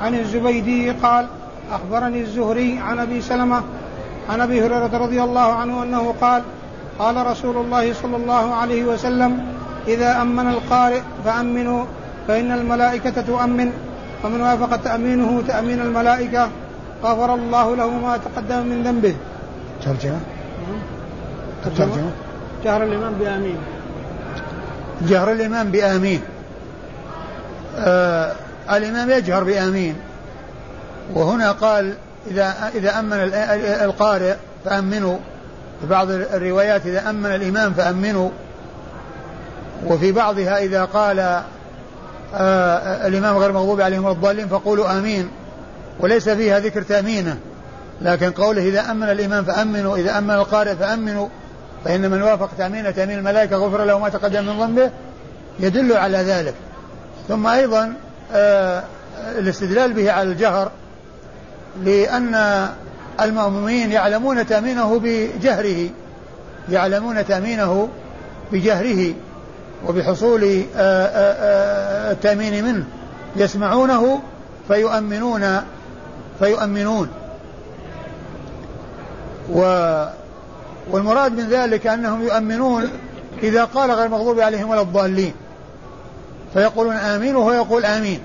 عن 0.02 0.14
الزبيدي 0.14 0.90
قال 0.90 1.26
أخبرني 1.72 2.20
الزهري 2.20 2.78
عن 2.78 2.98
أبي 2.98 3.20
سلمة 3.20 3.62
عن 4.30 4.40
أبي 4.40 4.66
هريرة 4.66 4.98
رضي 4.98 5.22
الله 5.22 5.52
عنه 5.52 5.82
أنه 5.82 6.14
قال 6.20 6.42
قال 6.98 7.26
رسول 7.26 7.56
الله 7.56 7.92
صلى 7.92 8.16
الله 8.16 8.54
عليه 8.54 8.84
وسلم 8.84 9.46
إذا 9.88 10.22
أمن 10.22 10.48
القارئ 10.48 11.00
فأمنوا 11.24 11.84
فإن 12.28 12.52
الملائكة 12.52 13.20
تؤمن 13.20 13.72
ومن 14.24 14.40
وافق 14.40 14.76
تأمينه 14.76 15.42
تأمين 15.48 15.80
الملائكة 15.80 16.48
غفر 17.04 17.34
الله 17.34 17.76
له 17.76 17.90
ما 17.90 18.16
تقدم 18.16 18.66
من 18.66 18.82
ذنبه. 18.82 19.14
ترجمة 19.84 20.20
ترجمة 21.64 22.10
جهر 22.64 22.82
الإمام 22.82 23.12
بآمين. 23.14 23.56
جهر 25.00 25.32
الإمام 25.32 25.70
بآمين. 25.70 26.20
آه 27.78 28.32
الإمام 28.72 29.10
يجهر 29.10 29.44
بآمين. 29.44 29.96
وهنا 31.14 31.52
قال 31.52 31.94
إذا 32.30 32.54
إذا 32.74 32.98
أمن 32.98 33.16
القارئ 33.82 34.34
فأمنوا. 34.64 35.18
في 35.80 35.86
بعض 35.86 36.10
الروايات 36.10 36.86
إذا 36.86 37.10
أمن 37.10 37.26
الإمام 37.26 37.72
فأمنوا. 37.72 38.30
وفي 39.86 40.12
بعضها 40.12 40.58
إذا 40.58 40.84
قال 40.84 41.18
آه 42.34 43.06
الإمام 43.06 43.36
غير 43.36 43.52
مغضوب 43.52 43.80
عليهم 43.80 44.10
الضالين 44.10 44.48
فقولوا 44.48 44.98
آمين. 44.98 45.30
وليس 46.00 46.28
فيها 46.28 46.60
ذكر 46.60 46.82
تأمينة. 46.82 47.36
لكن 48.02 48.30
قوله 48.30 48.62
إذا 48.62 48.90
أمن 48.90 49.10
الإمام 49.10 49.44
فأمنوا 49.44 49.96
إذا 49.96 50.18
أمن 50.18 50.30
القارئ 50.30 50.74
فأمنوا. 50.74 51.28
فإن 51.84 52.10
من 52.10 52.22
وافق 52.22 52.50
تأمين 52.58 52.94
تأمين 52.94 53.18
الملائكة 53.18 53.56
غفر 53.56 53.84
له 53.84 53.98
ما 53.98 54.08
تقدم 54.08 54.44
من 54.44 54.60
ذنبه 54.60 54.90
يدل 55.60 55.92
على 55.92 56.18
ذلك. 56.18 56.54
ثم 57.28 57.46
أيضا 57.46 57.94
آه 58.32 58.82
الاستدلال 59.38 59.92
به 59.92 60.12
على 60.12 60.28
الجهر 60.32 60.70
لأن 61.84 62.68
المأمومين 63.20 63.92
يعلمون 63.92 64.46
تأمينه 64.46 65.00
بجهره 65.04 65.90
يعلمون 66.70 67.26
تأمينه 67.26 67.88
بجهره 68.52 69.14
وبحصول 69.86 70.44
آه، 70.44 71.06
آه، 71.06 72.08
آه، 72.08 72.12
التأمين 72.12 72.64
منه. 72.64 72.84
يسمعونه 73.36 74.20
فيؤمنون 74.68 75.60
فيؤمنون. 76.38 77.08
و 79.52 79.62
والمراد 80.90 81.32
من 81.32 81.48
ذلك 81.48 81.86
أنهم 81.86 82.22
يؤمنون 82.22 82.88
إذا 83.42 83.64
قال 83.64 83.90
غير 83.90 84.06
المغضوب 84.06 84.40
عليهم 84.40 84.70
ولا 84.70 84.80
الضالين. 84.80 85.32
فيقولون 86.54 86.94
آمين 86.94 87.36
وهو 87.36 87.52
يقول 87.52 87.84
آمين. 87.84 88.20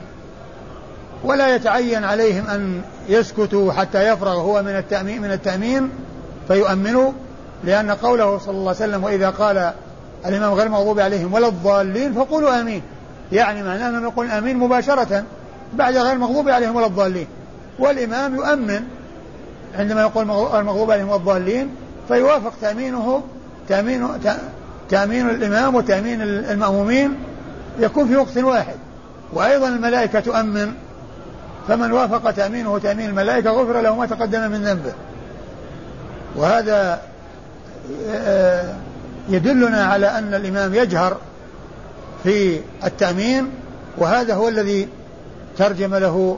ولا 1.23 1.55
يتعين 1.55 2.03
عليهم 2.03 2.47
أن 2.47 2.81
يسكتوا 3.09 3.73
حتى 3.73 4.07
يفرغ 4.07 4.33
هو 4.33 4.63
من 4.63 4.75
التأمين 4.75 5.21
من 5.21 5.31
التأمين 5.31 5.89
فيؤمنوا 6.47 7.11
لأن 7.63 7.91
قوله 7.91 8.37
صلى 8.37 8.51
الله 8.51 8.75
عليه 8.75 8.85
وسلم 8.85 9.03
وإذا 9.03 9.29
قال 9.29 9.71
الإمام 10.25 10.53
غير 10.53 10.65
المغضوب 10.65 10.99
عليهم 10.99 11.33
ولا 11.33 11.47
الضالين 11.47 12.13
فقولوا 12.13 12.61
آمين. 12.61 12.81
يعني 13.31 13.63
معناه 13.63 13.89
أنهم 13.89 14.03
يقولون 14.03 14.31
آمين 14.31 14.57
مباشرة 14.57 15.23
بعد 15.73 15.97
غير 15.97 16.13
المغضوب 16.13 16.49
عليهم 16.49 16.75
ولا 16.75 16.85
الضالين. 16.85 17.27
والإمام 17.79 18.35
يؤمن 18.35 18.81
عندما 19.75 20.01
يقول 20.01 20.23
المغضوب 20.55 20.91
عليهم 20.91 21.09
والضالين 21.09 21.69
فيوافق 22.07 22.53
تأمينه 22.61 23.23
تأمين 23.69 24.07
تأمين 24.89 25.29
الإمام 25.29 25.75
وتأمين 25.75 26.21
المأمومين 26.21 27.15
يكون 27.79 28.07
في 28.07 28.15
وقت 28.15 28.37
واحد. 28.37 28.75
وأيضا 29.33 29.67
الملائكة 29.67 30.19
تؤمن 30.19 30.73
فمن 31.67 31.91
وافق 31.91 32.31
تأمينه 32.31 32.79
تأمين 32.79 33.09
الملائكة 33.09 33.49
غفر 33.49 33.81
له 33.81 33.95
ما 33.95 34.05
تقدم 34.05 34.51
من 34.51 34.63
ذنبه. 34.63 34.93
وهذا 36.35 37.01
آه، 38.09 38.73
يدلنا 39.29 39.85
على 39.85 40.07
أن 40.07 40.33
الإمام 40.33 40.75
يجهر 40.75 41.17
في 42.23 42.59
التأمين 42.83 43.49
وهذا 43.97 44.33
هو 44.33 44.47
الذي 44.47 44.87
ترجم 45.57 45.95
له 45.95 46.37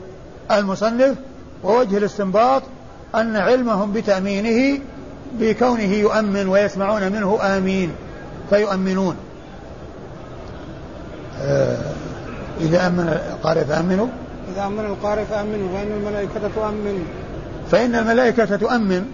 المصنف 0.50 1.16
ووجه 1.64 1.96
الاستنباط 1.96 2.62
أن 3.14 3.36
علمهم 3.36 3.92
بتأمينه 3.92 4.80
بكونه 5.38 5.92
يؤمن 5.92 6.48
ويسمعون 6.48 7.12
منه 7.12 7.38
آمين 7.42 7.92
فيؤمنون. 8.50 9.16
آه 11.42 11.76
إذا 12.60 12.86
أمن 12.86 13.08
القارئ 13.08 13.64
فأمنوا. 13.64 14.06
إذا 14.54 14.66
أمن 14.66 14.84
القارئ 14.84 15.24
فأمنوا 15.24 15.68
فإن 15.78 15.92
الملائكة 15.92 16.48
تؤمن. 16.54 17.06
فإن 17.70 17.94
الملائكة 17.94 18.56
تؤمن. 18.56 19.04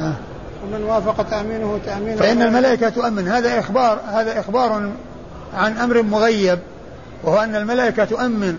آه. 0.00 0.12
ومن 0.64 0.82
وافق 0.84 1.22
تأمينه 1.30 1.78
تأمين 1.86 2.16
فإن 2.16 2.42
الملائكة 2.42 2.88
تؤمن. 2.88 3.28
هذا 3.28 3.58
إخبار 3.58 4.00
هذا 4.06 4.40
إخبار 4.40 4.92
عن 5.54 5.76
أمر 5.76 6.02
مغيب 6.02 6.58
وهو 7.24 7.38
أن 7.38 7.56
الملائكة 7.56 8.04
تؤمن 8.04 8.58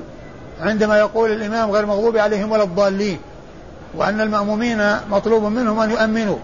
عندما 0.62 1.00
يقول 1.00 1.32
الإمام 1.32 1.72
غير 1.72 1.86
مغضوب 1.86 2.18
عليهم 2.18 2.52
ولا 2.52 2.64
الضالين. 2.64 3.20
وأن 3.96 4.22
المأمومين 4.22 4.96
مطلوب 5.12 5.44
منهم 5.44 5.80
أن 5.80 5.92
يؤمنوا 5.92 6.38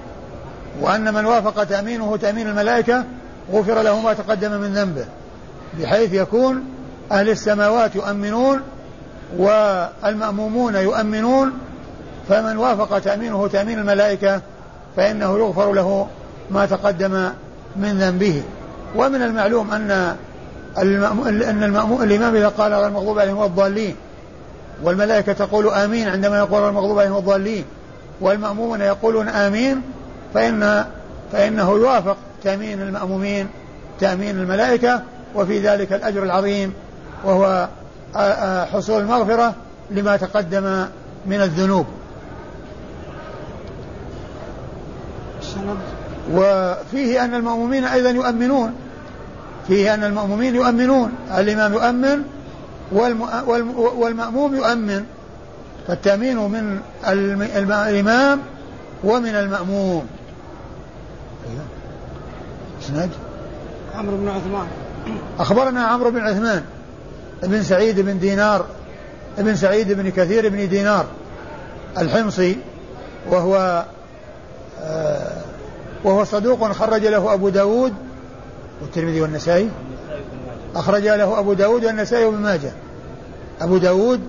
وأن 0.82 1.14
من 1.14 1.26
وافق 1.26 1.64
تأمينه 1.64 2.18
تأمين 2.18 2.48
الملائكة 2.48 3.04
غفر 3.52 3.82
له 3.82 4.02
ما 4.02 4.14
تقدم 4.14 4.52
من 4.52 4.74
ذنبه 4.74 5.06
بحيث 5.80 6.14
يكون 6.14 6.64
أهل 7.12 7.30
السماوات 7.30 7.96
يؤمنون 7.96 8.62
والمأمومون 9.38 10.76
يؤمنون 10.76 11.52
فمن 12.30 12.58
وافق 12.58 13.00
تأمينه 13.00 13.48
تأمين 13.48 13.80
الملائكة 13.80 14.42
فإنه 14.98 15.38
يغفر 15.38 15.74
له 15.74 16.08
ما 16.52 16.66
تقدم 16.66 17.30
من 17.76 18.00
ذنبه. 18.00 18.44
ومن 18.96 19.22
المعلوم 19.22 19.72
أن 19.72 20.16
أن 20.78 21.76
الإمام 22.02 22.36
إذا 22.36 22.48
قال 22.48 22.74
غير 22.74 22.88
المغضوب 22.88 23.20
عليهم 23.20 23.38
والضالين 23.38 23.96
والملائكة 24.84 25.34
تقول 25.34 25.70
آمين 25.70 26.08
عندما 26.08 26.38
يقول 26.38 26.70
المغضوب 26.70 27.00
عليهم 27.00 27.14
والضالين 27.14 27.66
والمأمومون 28.22 28.82
يقولون 28.82 29.30
آمين 29.30 29.82
فإن 30.34 30.86
فإنه 31.32 31.72
يوافق 31.72 32.18
تأمين 32.44 32.82
المأمومين 32.82 33.48
تأمين 34.00 34.40
الملائكة 34.40 35.02
وفي 35.36 35.60
ذلك 35.60 35.94
الأجر 35.94 36.24
العظيم 36.24 36.74
وهو 37.24 37.68
حصول 38.74 39.02
المغفرة 39.02 39.54
لما 39.92 40.18
تقدم 40.18 40.86
من 41.26 41.42
الذنوب. 41.42 41.86
وفيه 46.32 47.26
أن 47.26 47.34
المأمومين 47.34 47.84
أيضا 47.84 48.10
يؤمنون 48.10 48.74
فيه 49.68 49.94
أن 49.94 50.04
المأمومين 50.04 50.56
يؤمنون 50.56 51.12
الإمام 51.38 51.74
يؤمن 51.74 52.24
والمأموم 52.94 54.56
يؤمن 54.56 55.04
فالتأمين 55.88 56.38
من 56.38 56.80
الإمام 57.06 58.40
ومن 59.04 59.36
المأموم. 59.36 60.08
إسناد؟ 62.82 63.10
عمرو 63.96 64.18
بن 64.18 64.30
عثمان. 64.30 64.68
أخبرنا 65.40 65.84
عمرو 65.84 66.12
بن 66.12 66.20
عثمان 66.20 66.64
ابن 67.44 67.64
سعيد 67.64 68.00
بن 68.00 68.20
دينار 68.20 68.66
ابن 69.38 69.56
سعيد 69.56 69.92
بن 69.92 70.10
كثير 70.10 70.50
بن 70.50 70.70
دينار 70.70 71.06
الحمصي 71.98 72.58
وهو 73.30 73.86
آه 74.82 75.42
وهو 76.04 76.24
صدوق 76.24 76.72
خرج 76.72 77.06
له 77.06 77.34
أبو 77.34 77.50
داود 77.50 77.94
والترمذي 78.82 79.22
والنسائي. 79.22 79.70
أخرج 80.76 81.08
له 81.08 81.40
أبو 81.40 81.54
داود 81.54 81.86
والنسائي 81.86 82.26
وابن 82.26 82.38
ماجه. 82.38 82.72
أبو 83.62 83.78
داود 83.78 84.22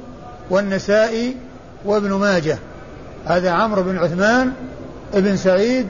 والنسائي 0.51 1.37
وابن 1.85 2.13
ماجه. 2.13 2.59
هذا 3.27 3.51
عمرو 3.51 3.83
بن 3.83 3.99
عثمان 3.99 4.53
ابن 5.15 5.37
سعيد 5.37 5.87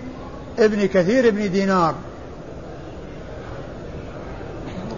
ابن 0.59 0.87
كثير 0.87 1.31
بن 1.31 1.51
دينار. 1.53 1.95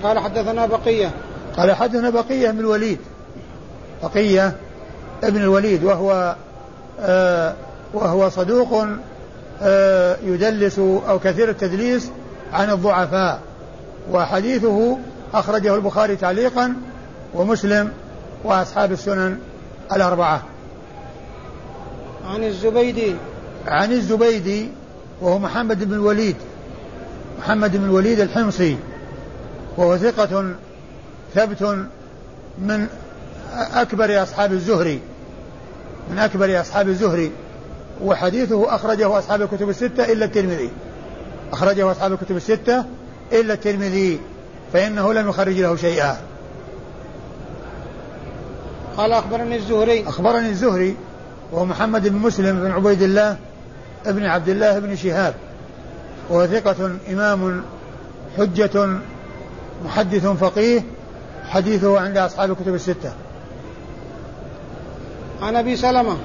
قال 0.03 0.19
حدثنا 0.19 0.67
بقية. 0.67 1.11
قال 1.57 1.73
حدثنا 1.73 2.11
بقية 2.11 2.51
بن 2.51 2.59
الوليد. 2.59 2.99
بقية 4.03 4.57
ابن 5.25 5.41
الوليد 5.41 5.85
وهو 5.85 6.37
آه 7.01 7.55
وهو 7.95 8.29
صدوق 8.29 8.87
آه 9.63 10.17
يدلس 10.25 10.79
أو 10.79 11.19
كثير 11.19 11.51
التدليس 11.51 12.11
عن 12.53 12.71
الضعفاء. 12.71 13.41
وحديثه 14.13 14.99
أخرجه 15.35 15.75
البخاري 15.75 16.17
تعليقا 16.17 16.75
ومسلم 17.35 17.93
وأصحاب 18.47 18.93
السنن 18.93 19.39
الأربعة. 19.93 20.43
عن 22.25 22.45
الزبيدي. 22.45 23.15
عن 23.67 23.93
الزبيدي 23.93 24.69
وهو 25.21 25.39
محمد 25.39 25.85
بن 25.85 25.93
الوليد. 25.95 26.37
محمد 27.39 27.77
بن 27.77 27.85
الوليد 27.85 28.21
الحمصي. 28.21 28.77
وهو 29.77 29.97
ثقة 29.97 30.55
ثبت 31.35 31.87
من 32.59 32.87
أكبر 33.55 34.23
أصحاب 34.23 34.53
الزهري. 34.53 35.01
من 36.11 36.19
أكبر 36.19 36.61
أصحاب 36.61 36.89
الزهري. 36.89 37.31
وحديثه 38.03 38.75
أخرجه 38.75 39.19
أصحاب 39.19 39.43
الكتب 39.43 39.69
الستة 39.69 40.13
إلا 40.13 40.25
الترمذي. 40.25 40.71
أخرجه 41.53 41.91
أصحاب 41.91 42.13
الكتب 42.13 42.37
الستة 42.37 42.85
إلا 43.33 43.55
الترمذي. 43.55 44.21
فإنه 44.73 45.13
لم 45.13 45.29
يخرج 45.29 45.61
له 45.61 45.77
شيئا. 45.77 46.17
قال 48.97 49.13
أخبرني 49.13 49.57
الزهري. 49.57 50.09
أخبرني 50.09 50.49
الزهري 50.49 50.97
وهو 51.53 51.65
محمد 51.65 52.09
بن 52.09 52.19
مسلم 52.19 52.61
بن 52.61 52.71
عبيد 52.71 53.03
الله 53.03 53.37
ابن 54.07 54.25
عبد 54.25 54.49
الله 54.49 54.79
بن 54.79 54.97
شهاب. 54.97 55.35
وهو 56.31 56.47
ثقة 56.47 56.91
إمام 57.11 57.63
حجة 58.39 58.99
محدث 59.85 60.27
فقيه 60.27 60.83
حديثه 61.49 62.01
عند 62.01 62.17
أصحاب 62.17 62.51
الكتب 62.51 62.75
الستة. 62.75 63.13
عن 65.43 65.57
أبي 65.57 65.77
سلمة. 65.77 66.17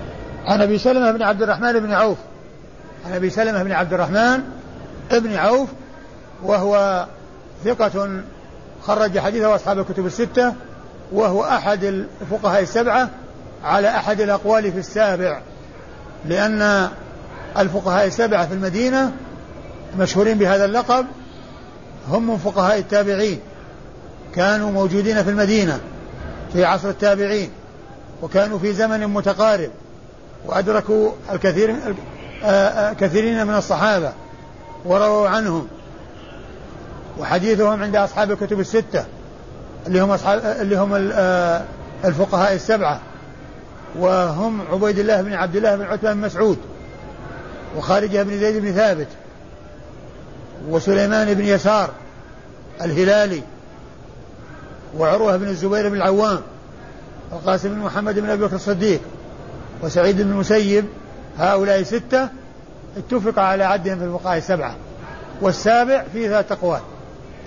عن 0.46 0.62
أبي 0.62 0.78
سلمة 0.78 1.12
بن 1.12 1.22
عبد 1.22 1.42
الرحمن 1.42 1.80
بن 1.80 1.94
عوف. 1.94 2.18
عن 3.06 3.14
أبي 3.14 3.30
سلمة 3.30 3.64
بن 3.64 3.72
عبد 3.72 3.94
الرحمن 3.94 4.42
بن 5.12 5.36
عوف 5.36 5.70
وهو 6.44 7.06
ثقة 7.66 8.22
خرج 8.82 9.20
حديثه 9.20 9.56
أصحاب 9.56 9.80
الكتب 9.80 10.06
الستة. 10.06 10.54
وهو 11.12 11.44
أحد 11.44 11.84
الفقهاء 12.22 12.62
السبعة 12.62 13.10
على 13.64 13.90
أحد 13.90 14.22
الأقوال 14.22 14.72
في 14.72 14.80
السابع 14.80 15.42
لأن 16.26 16.90
الفقهاء 17.58 18.08
السبعة 18.08 18.48
في 18.48 18.54
المدينة 18.54 19.12
مشهورين 20.00 20.38
بهذا 20.38 20.66
اللقب 20.66 21.06
هم 22.10 22.28
من 22.28 22.38
فقهاء 22.38 22.80
التابعين 22.80 23.40
كانوا 24.36 24.72
موجودين 24.72 25.24
في 25.24 25.30
المدينة 25.30 25.80
في 26.54 26.66
عصر 26.66 26.90
التابعين 26.90 27.50
وكانوا 28.22 28.60
في 28.60 28.74
زمن 28.74 29.08
متقارب 29.08 29.70
وأدركوا 30.46 31.12
الكثير 31.32 31.76
كثيرين 33.00 33.48
من 33.48 33.56
الصحابة 33.56 34.14
ورووا 34.86 35.30
عنهم 35.30 35.68
وحديثهم 37.20 37.84
عند 37.84 37.96
أصحاب 37.96 38.32
الكتب 38.32 38.60
الستة. 38.60 39.06
اللي 39.88 40.02
هم 40.02 40.12
أصحاب 40.12 40.42
اللي 40.62 40.76
هم 40.78 40.96
الفقهاء 42.06 42.54
السبعة. 42.54 43.00
وهم 44.00 44.62
عبيد 44.72 45.00
الله 45.00 45.22
بن 45.22 45.34
عبد 45.34 45.56
الله 45.56 45.76
بن 45.76 45.84
عتبة 45.84 46.14
بن 46.14 46.22
مسعود 46.22 46.58
وخارجة 47.78 48.24
بن 48.24 48.40
زيد 48.40 48.62
بن 48.62 48.72
ثابت 48.72 49.08
وسليمان 50.70 51.34
بن 51.34 51.46
يسار 51.46 51.90
الهلالي 52.82 53.42
وعروة 54.98 55.38
بن 55.38 55.48
الزبير 55.48 55.90
بن 55.90 55.96
العوام 55.96 56.42
القاسم 57.34 57.70
بن 57.70 57.80
محمد 57.80 58.20
بن 58.20 58.30
أبي 58.30 58.46
بكر 58.46 58.56
الصديق 58.56 59.02
وسعيد 59.84 60.22
بن 60.22 60.32
المسيب 60.32 60.86
هؤلاء 61.38 61.84
ستة 61.84 62.30
اتفق 62.98 63.40
على 63.40 63.64
عدهم 63.64 64.00
في 64.00 64.06
الفقهاء 64.06 64.38
السبعة. 64.38 64.76
والسابع 65.42 66.04
فيه 66.14 66.28
ثلاث 66.28 66.52
أقوال. 66.52 66.82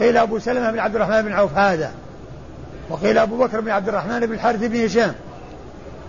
قيل 0.01 0.17
أبو 0.17 0.39
سلمة 0.39 0.71
بن 0.71 0.79
عبد 0.79 0.95
الرحمن 0.95 1.23
بن 1.23 1.33
عوف 1.33 1.59
هذا. 1.59 1.93
وقيل 2.91 3.19
أبو 3.19 3.39
بكر 3.39 3.61
بن 3.61 3.71
عبد 3.71 3.89
الرحمن 3.89 4.21
بن 4.21 4.33
الحارث 4.33 4.61
بن 4.61 4.85
هشام 4.85 5.15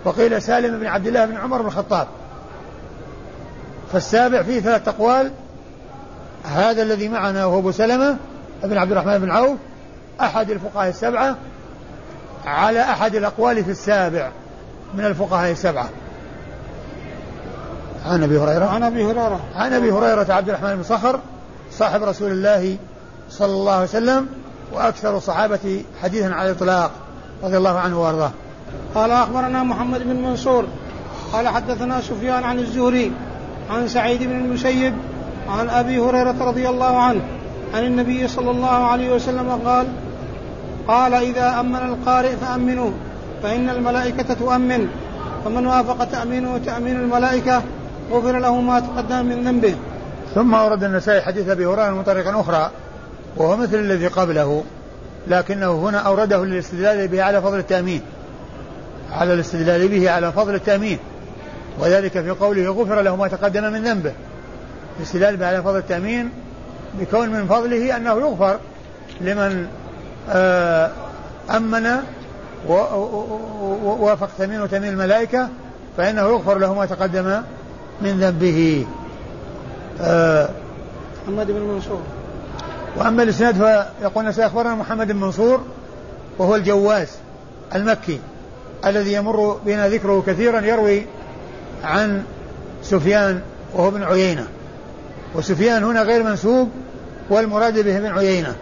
وقيل 0.06 0.42
سالم 0.42 0.80
بن 0.80 0.86
عبد 0.86 1.08
الله 1.08 1.26
بن 1.26 1.38
عمر 1.38 1.62
بن 1.62 1.68
الخطاب. 1.68 2.08
فالسابع 3.92 4.44
فيه 4.44 4.60
ثلاث 4.60 4.88
أقوال. 4.88 5.32
هذا 6.44 6.82
الذي 6.82 7.10
معنا 7.10 7.46
وهو 7.46 7.60
أبو 7.60 7.72
سلمة 7.72 8.18
بن 8.64 8.78
عبد 8.78 8.92
الرحمن 8.92 9.18
بن 9.18 9.32
عوف 9.32 9.58
أحد 10.22 10.52
الفقهاء 10.52 10.90
السبعة 10.90 11.36
على 12.46 12.82
أحد 12.82 13.16
الأقوال 13.16 13.64
في 13.64 13.72
السابع 13.72 14.32
من 14.94 15.06
الفقهاء 15.06 15.52
السبعة. 15.52 15.90
عن 18.06 18.24
أبي 18.24 18.38
هريرة. 18.38 18.66
عن 18.66 18.84
أبي 18.84 19.06
هريرة. 19.06 19.40
عن 19.56 19.74
أبي 19.74 19.92
هريرة 19.92 20.34
عبد 20.34 20.50
الرحمن 20.50 20.76
بن 20.76 20.84
صخر 20.84 21.20
صاحب 21.72 22.04
رسول 22.04 22.32
الله 22.32 22.78
صلى 23.30 23.52
الله 23.54 23.74
عليه 23.74 23.84
وسلم 23.84 24.28
وأكثر 24.73 25.17
الصحابة 25.17 25.84
حديثا 26.04 26.25
على 26.25 26.51
الإطلاق 26.51 26.91
رضي 27.43 27.58
الله 27.58 27.80
عنه 27.80 28.01
وأرضاه. 28.01 28.32
قال 28.95 29.12
أخبرنا 29.12 29.63
محمد 29.63 30.04
بن 30.04 30.15
منصور 30.15 30.65
قال 31.34 31.47
حدثنا 31.47 32.01
سفيان 32.01 32.43
عن 32.43 32.60
الزهري 32.60 33.12
عن 33.69 33.88
سعيد 33.88 34.23
بن 34.23 34.36
المسيب 34.36 34.93
عن 35.49 35.69
أبي 35.69 35.99
هريرة 35.99 36.36
رضي 36.43 36.69
الله 36.69 36.97
عنه 36.97 37.21
عن 37.73 37.84
النبي 37.84 38.28
صلى 38.28 38.51
الله 38.51 38.67
عليه 38.67 39.15
وسلم 39.15 39.62
قال 39.65 39.88
قال 40.88 41.13
إذا 41.13 41.60
أمن 41.60 41.75
القارئ 41.75 42.36
فأمنوه 42.36 42.93
فإن 43.43 43.69
الملائكة 43.69 44.34
تؤمن 44.34 44.88
فمن 45.45 45.65
وافق 45.65 46.04
تأمينه 46.04 46.58
تأمين 46.58 46.95
الملائكة 46.95 47.62
غفر 48.12 48.39
له 48.39 48.62
ما 48.62 48.80
تقدم 48.80 49.25
من 49.25 49.43
ذنبه. 49.43 49.75
ثم 50.36 50.54
أورد 50.54 50.84
النسائي 50.84 51.21
حديث 51.21 51.49
أبي 51.49 51.65
هريرة 51.65 51.89
من 51.89 52.04
طريق 52.04 52.38
أخرى 52.38 52.71
وهو 53.38 53.58
مثل 53.58 53.76
الذي 53.76 54.08
قبله 54.08 54.63
لكنه 55.28 55.89
هنا 55.89 55.98
أورده 55.98 56.45
للاستدلال 56.45 57.08
به 57.08 57.24
على 57.24 57.41
فضل 57.41 57.60
التأمين. 57.60 58.02
على 59.12 59.34
الاستدلال 59.34 59.88
به 59.88 60.12
على 60.12 60.32
فضل 60.32 60.56
التأمين. 60.56 61.00
وذلك 61.80 62.12
في 62.12 62.30
قوله 62.30 62.69
غفر 62.69 63.02
له 63.02 63.15
ما 63.15 63.28
تقدم 63.28 63.63
من 63.63 63.84
ذنبه. 63.84 64.13
الاستدلال 64.98 65.38
به 65.38 65.48
على 65.48 65.63
فضل 65.63 65.78
التأمين 65.78 66.30
بكون 67.00 67.30
من 67.30 67.48
فضله 67.48 67.98
أنه 67.98 68.19
يغفر 68.19 68.60
لمن 69.21 69.67
آه، 70.30 70.91
أمن 71.50 71.88
ووافق 72.67 74.30
تمين 74.38 74.69
تمين 74.69 74.89
الملائكة 74.89 75.50
فإنه 75.98 76.21
يغفر 76.21 76.58
له 76.58 76.74
ما 76.74 76.86
تقدم 76.86 77.41
من 78.02 78.19
ذنبه. 78.19 78.86
آه 80.02 80.50
محمد 81.28 81.52
بن 81.52 81.62
منصور. 81.62 82.02
وأما 82.96 83.24
الإسناد 83.24 83.56
فيقول 83.56 84.34
سيخبرنا 84.34 84.76
محمد 84.76 85.12
بن 85.12 85.20
منصور 85.20 85.62
وهو 86.38 86.56
الجواز 86.56 87.08
المكي 87.76 88.20
الذي 88.86 89.14
يمر 89.14 89.60
بنا 89.66 89.90
ذكره 89.90 90.24
كثيرا 90.28 90.62
يروي 90.62 91.06
عن 91.84 92.24
سفيان 92.84 93.42
وهو 93.74 93.88
ابن 93.88 94.04
عيينة. 94.04 94.48
وسفيان 95.36 95.84
هنا 95.84 96.02
غير 96.02 96.24
منسوب 96.24 96.70
والمراد 97.30 97.80
به 97.80 97.98
ابن 97.98 98.18
عيينة. 98.18 98.56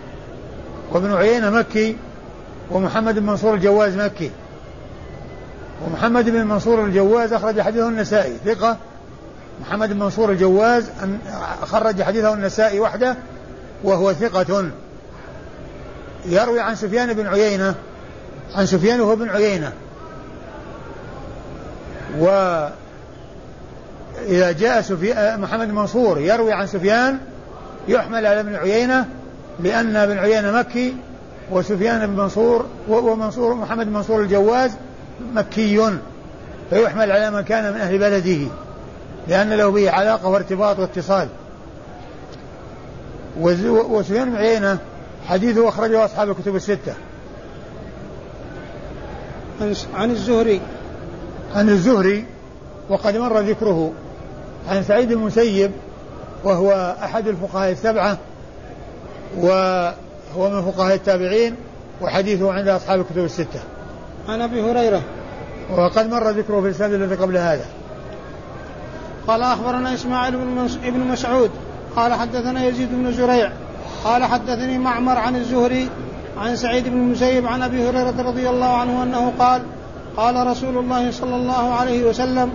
وابن 0.91 1.13
عيينة 1.13 1.49
مكي 1.49 1.97
ومحمد 2.71 3.19
بن 3.19 3.25
منصور 3.25 3.53
الجواز 3.53 3.97
مكي. 3.97 4.31
ومحمد 5.87 6.29
بن 6.29 6.47
منصور 6.47 6.85
الجواز 6.85 7.33
أخرج 7.33 7.61
حديثه 7.61 7.87
النسائي 7.87 8.37
ثقة. 8.45 8.77
محمد 9.61 9.89
بن 9.89 9.99
منصور 9.99 10.31
الجواز 10.31 10.89
خرج 11.63 12.01
حديثه 12.01 12.33
النسائي 12.33 12.79
وحده. 12.79 13.15
وهو 13.83 14.13
ثقة. 14.13 14.69
يروي 16.25 16.59
عن 16.59 16.75
سفيان 16.75 17.13
بن 17.13 17.27
عيينة 17.27 17.75
عن 18.55 18.65
سفيان 18.65 19.01
وهو 19.01 19.15
بن 19.15 19.29
عيينة. 19.29 19.71
وإذا 22.19 22.71
جاء 24.51 24.81
سفيان 24.81 25.39
محمد 25.39 25.69
منصور 25.69 26.19
يروي 26.19 26.53
عن 26.53 26.67
سفيان 26.67 27.19
يحمل 27.87 28.25
على 28.25 28.39
ابن 28.39 28.55
عيينة 28.55 29.05
لأن 29.59 29.95
ابن 29.95 30.17
عيينة 30.17 30.51
مكي 30.51 30.95
وسفيان 31.51 32.07
بن 32.07 32.13
منصور 32.21 32.65
ومنصور 32.87 33.53
محمد 33.53 33.87
منصور 33.87 34.21
الجواز 34.21 34.71
مكي. 35.33 35.91
فيحمل 36.69 37.11
على 37.11 37.31
من 37.31 37.41
كان 37.41 37.73
من 37.73 37.79
أهل 37.79 37.97
بلده 37.99 38.47
لأن 39.27 39.53
له 39.53 39.69
به 39.69 39.91
علاقة 39.91 40.27
وارتباط 40.27 40.79
واتصال. 40.79 41.27
وسفيان 43.39 44.29
بن 44.29 44.35
عيينة 44.35 44.77
حديثه 45.27 45.69
أخرجه 45.69 46.05
أصحاب 46.05 46.29
الكتب 46.29 46.55
الستة. 46.55 46.93
عن 49.93 50.11
الزهري. 50.11 50.61
عن 51.55 51.69
الزهري 51.69 52.25
وقد 52.89 53.17
مر 53.17 53.39
ذكره 53.39 53.91
عن 54.69 54.83
سعيد 54.83 55.11
المسيب 55.11 55.71
وهو 56.43 56.95
أحد 57.03 57.27
الفقهاء 57.27 57.71
السبعة 57.71 58.17
وهو 59.37 60.49
من 60.49 60.61
فقهاء 60.71 60.95
التابعين 60.95 61.55
وحديثه 62.01 62.53
عند 62.53 62.67
أصحاب 62.67 62.99
الكتب 62.99 63.23
الستة. 63.23 63.59
عن 64.29 64.41
أبي 64.41 64.61
هريرة. 64.61 65.01
وقد 65.71 66.09
مر 66.09 66.29
ذكره 66.29 66.61
في 66.61 66.67
السند 66.67 66.93
الذي 66.93 67.15
قبل 67.15 67.37
هذا. 67.37 67.65
قال 69.27 69.41
أخبرنا 69.41 69.93
إسماعيل 69.93 70.37
بن 70.83 70.99
مسعود 70.99 71.51
قال 71.95 72.13
حدثنا 72.13 72.65
يزيد 72.65 72.89
بن 72.91 73.11
زريع 73.11 73.51
قال 74.03 74.23
حدثني 74.23 74.77
معمر 74.77 75.17
عن 75.17 75.35
الزهري 75.35 75.89
عن 76.37 76.55
سعيد 76.55 76.89
بن 76.89 76.97
المسيب 76.97 77.47
عن 77.47 77.61
أبي 77.61 77.89
هريرة 77.89 78.21
رضي 78.21 78.49
الله 78.49 78.77
عنه 78.77 79.03
أنه 79.03 79.33
قال 79.39 79.61
قال 80.17 80.47
رسول 80.47 80.77
الله 80.77 81.11
صلى 81.11 81.35
الله 81.35 81.73
عليه 81.73 82.09
وسلم 82.09 82.49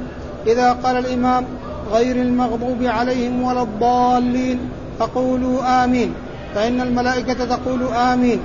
إذا 0.47 0.73
قال 0.73 0.97
الإمام 0.97 1.45
غير 1.93 2.17
المغضوب 2.17 2.83
عليهم 2.83 3.43
ولا 3.43 3.63
الضالين 3.63 4.59
فقولوا 4.99 5.85
آمين 5.85 6.15
فإن 6.55 6.81
الملائكة 6.81 7.45
تقول 7.45 7.83
آمين 7.89 8.41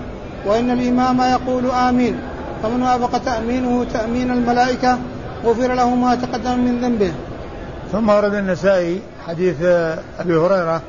وإن 0.46 0.72
الإمام 0.72 1.22
يقول 1.22 1.72
آمين 1.72 2.20
فمن 2.64 2.82
وافق 2.82 3.18
تأمينه 3.18 3.86
تأمين 3.94 4.32
الملائكة 4.32 4.98
غفر 5.46 5.74
له 5.74 5.96
ما 5.96 6.16
تقدم 6.16 6.60
من 6.60 6.82
ذنبه 6.82 7.12
ثم 7.92 8.10
ورد 8.10 8.34
النسائي 8.34 9.02
حديث 9.28 9.62
أبي 10.20 10.36
هريرة 10.38 10.82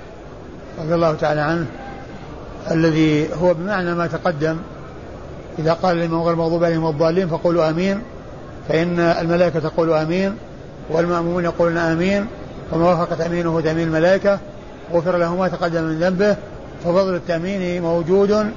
رضي 0.78 0.94
الله 0.94 1.14
تعالى 1.14 1.40
عنه 1.40 1.66
الذي 2.70 3.34
هو 3.34 3.54
بمعنى 3.54 3.94
ما 3.94 4.06
تقدم 4.06 4.56
إذا 5.58 5.72
قال 5.72 5.96
الإمام 5.96 6.22
غير 6.22 6.32
المغضوب 6.32 6.64
عليهم 6.64 6.84
والضالين 6.84 7.28
فقولوا 7.28 7.70
آمين 7.70 8.02
فإن 8.68 8.98
الملائكة 9.00 9.60
تقول 9.60 9.92
آمين 9.92 10.34
والمأمومون 10.90 11.44
يقولون 11.44 11.76
آمين 11.76 12.26
وما 12.72 12.84
وافق 12.90 13.16
تأمينه 13.16 13.60
تأمين 13.60 13.88
الملائكة 13.88 14.38
غفر 14.92 15.16
له 15.16 15.36
ما 15.36 15.48
تقدم 15.48 15.82
من 15.82 16.00
ذنبه 16.00 16.36
ففضل 16.84 17.14
التأمين 17.14 17.82
موجود 17.82 18.50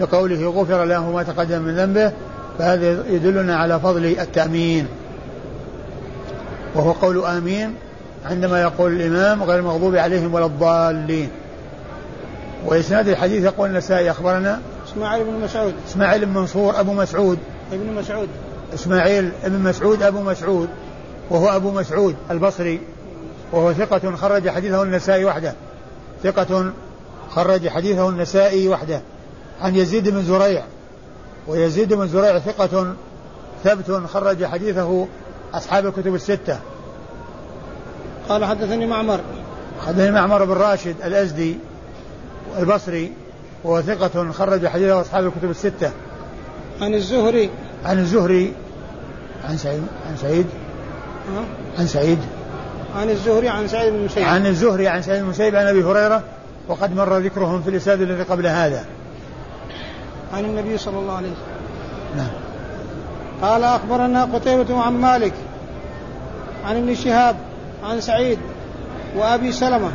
بقوله 0.00 0.48
غفر 0.50 0.84
له 0.84 1.10
ما 1.10 1.22
تقدم 1.22 1.62
من 1.62 1.76
ذنبه 1.76 2.12
فهذا 2.58 3.04
يدلنا 3.08 3.56
على 3.56 3.80
فضل 3.80 4.04
التأمين 4.04 4.86
وهو 6.74 6.92
قول 6.92 7.24
آمين 7.24 7.74
عندما 8.24 8.62
يقول 8.62 8.92
الإمام 8.92 9.42
غير 9.42 9.58
المغضوب 9.58 9.96
عليهم 9.96 10.34
ولا 10.34 10.46
الضالين. 10.46 11.30
وإسناد 12.66 13.08
الحديث 13.08 13.44
يقول 13.44 13.70
النسائي 13.70 14.10
أخبرنا 14.10 14.60
إسماعيل 14.88 15.24
بن 15.24 15.32
مسعود. 15.44 15.74
إسماعيل 15.88 16.26
بن 16.26 16.34
منصور 16.34 16.80
أبو 16.80 16.92
مسعود. 16.92 17.38
ابن 17.72 17.92
مسعود. 17.92 18.28
إسماعيل 18.74 19.32
بن 19.44 19.58
مسعود 19.58 20.02
أبو 20.02 20.20
مسعود. 20.20 20.68
وهو 21.30 21.48
أبو 21.48 21.70
مسعود 21.70 22.16
البصري. 22.30 22.80
وهو 23.52 23.72
ثقة 23.72 24.16
خرج 24.16 24.48
حديثه 24.48 24.82
النسائي 24.82 25.24
وحده. 25.24 25.54
ثقة 26.22 26.72
خرج 27.30 27.68
حديثه 27.68 28.08
النسائي 28.08 28.68
وحده. 28.68 29.00
عن 29.60 29.76
يزيد 29.76 30.08
بن 30.08 30.22
زريع. 30.22 30.62
ويزيد 31.48 31.92
بن 31.92 32.08
زريع 32.08 32.38
ثقة 32.38 32.94
ثبت 33.64 34.02
خرج 34.14 34.44
حديثه 34.44 35.06
أصحاب 35.54 35.86
الكتب 35.86 36.14
الستة. 36.14 36.58
قال 38.28 38.44
حدثني 38.44 38.86
معمر 38.86 39.20
حدثني 39.86 40.10
معمر 40.10 40.44
بن 40.44 40.52
راشد 40.52 40.94
الأزدي 41.04 41.56
البصري 42.58 43.12
وهو 43.64 43.82
ثقة 43.82 44.32
خرج 44.32 44.66
حديثه 44.66 45.00
أصحاب 45.00 45.26
الكتب 45.26 45.50
الستة. 45.50 45.90
عن 46.80 46.94
الزهري 46.94 47.50
عن 47.84 47.98
الزهري 47.98 48.52
عن 49.48 49.56
سعيد 49.56 49.82
عن 50.10 50.16
سعيد 50.16 50.46
عن 51.78 51.86
سعيد 51.86 52.18
عن 52.96 53.10
الزهري 53.10 53.48
عن 53.48 53.68
سعيد 53.68 53.92
بن 53.92 53.98
المسيب 53.98 54.24
عن 54.24 54.46
الزهري 54.46 54.88
عن 54.88 55.02
سعيد 55.02 55.18
بن 55.18 55.24
المسيب 55.24 55.56
عن 55.56 55.66
أبي 55.66 55.84
هريرة 55.84 56.22
وقد 56.68 56.96
مر 56.96 57.18
ذكرهم 57.18 57.62
في 57.62 57.70
الإسناد 57.70 58.00
الذي 58.00 58.22
قبل 58.22 58.46
هذا. 58.46 58.84
عن 60.34 60.44
النبي 60.44 60.78
صلى 60.78 60.98
الله 60.98 61.16
عليه 61.16 61.28
وسلم. 61.28 62.16
نعم. 62.16 62.30
قال 63.42 63.64
أخبرنا 63.64 64.24
قتيبة 64.24 64.80
عن 64.80 64.92
مالك 64.92 65.32
عن 66.64 66.76
ابن 66.76 66.94
شهاب 66.94 67.36
عن 67.82 68.00
سعيد 68.00 68.38
وأبي 69.16 69.52
سلمة. 69.52 69.90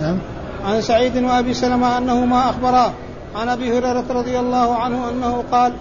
نعم. 0.00 0.18
عن 0.64 0.80
سعيد 0.80 1.16
وأبي 1.16 1.54
سلمة 1.54 1.98
انهما 1.98 2.50
اخبرا 2.50 2.92
عن 3.34 3.48
أبي 3.48 3.78
هريرة 3.78 4.04
رضي 4.10 4.38
الله 4.38 4.74
عنه 4.74 5.10
أنه 5.10 5.44
قال 5.52 5.72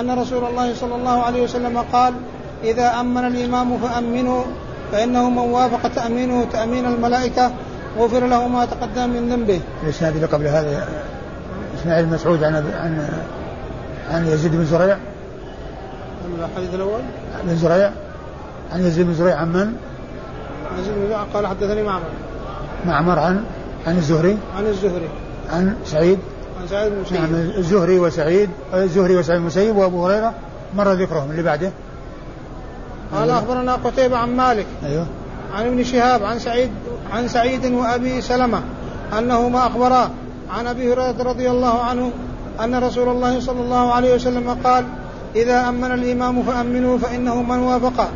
أن 0.00 0.10
رسول 0.10 0.44
الله 0.44 0.74
صلى 0.74 0.94
الله 0.94 1.22
عليه 1.22 1.42
وسلم 1.42 1.78
قال 1.92 2.14
إذا 2.64 3.00
أمن 3.00 3.26
الإمام 3.26 3.78
فأمنوا 3.78 4.42
فإنه 4.92 5.30
من 5.30 5.38
وافق 5.38 5.88
تأمينه 5.88 6.44
تأمين 6.52 6.86
الملائكة 6.86 7.50
غفر 7.98 8.26
له 8.26 8.48
ما 8.48 8.64
تقدم 8.64 9.10
من 9.10 9.28
ذنبه. 9.28 9.60
الاسناد 9.82 10.14
اللي 10.14 10.26
قبل 10.26 10.46
هذا 10.46 10.88
إسماعيل 11.80 12.04
المسعود 12.04 12.44
عن 12.44 12.54
عن 12.54 13.08
عن 14.10 14.26
يزيد 14.26 14.56
بن 14.56 14.64
زريع. 14.64 14.96
الحديث 16.38 16.74
الأول؟ 16.74 17.00
بن 17.44 17.56
زريع 17.56 17.90
عن 18.72 18.86
يزيد 18.86 19.06
بن 19.06 19.14
زريع 19.14 19.36
عن 19.36 19.52
من؟ 19.52 19.72
عن 20.72 20.80
يزيد 20.80 20.94
بن 20.94 21.02
زريع 21.06 21.22
قال 21.34 21.46
حدثني 21.46 21.82
معمر. 21.82 22.08
معمر 22.86 23.18
عن؟ 23.18 23.44
عن 23.86 23.96
الزهري؟ 23.96 24.38
عن 24.56 24.66
الزهري. 24.66 25.08
عن 25.50 25.76
سعيد؟ 25.84 26.18
عن 26.60 26.68
سعيد 26.68 26.92
بن 26.92 26.96
المسيب. 26.96 27.20
نعم 27.20 27.34
الزهري 27.34 27.98
وسعيد 27.98 28.50
الزهري 28.74 29.16
وسعيد 29.16 29.40
المسيب 29.40 29.76
وأبو 29.76 30.06
هريرة. 30.06 30.34
مر 30.76 30.92
ذكرهم 30.92 31.30
اللي 31.30 31.42
بعده؟ 31.42 31.72
قال 33.14 33.30
أخبرنا 33.30 33.74
قتيبة 33.74 34.16
عن 34.16 34.36
مالك. 34.36 34.66
أيوه. 34.84 35.06
عن 35.54 35.66
ابن 35.66 35.84
شهاب 35.84 36.22
عن 36.22 36.38
سعيد 36.38 36.70
عن 37.12 37.28
سعيد 37.28 37.66
وأبي 37.66 38.20
سلمة 38.20 38.62
انهما 39.18 39.66
اخبرا 39.66 40.10
عن 40.50 40.66
أبي 40.66 40.92
هريرة 40.92 41.22
رضي 41.22 41.50
الله 41.50 41.82
عنه 41.82 42.10
أن 42.64 42.74
رسول 42.84 43.08
الله 43.08 43.40
صلى 43.40 43.60
الله 43.60 43.92
عليه 43.92 44.14
وسلم 44.14 44.56
قال 44.64 44.84
إذا 45.36 45.68
أمن 45.68 45.92
الإمام 45.92 46.42
فأمنوا 46.42 46.98
فإنه 46.98 47.42
من 47.42 47.58
وافق. 47.58 48.08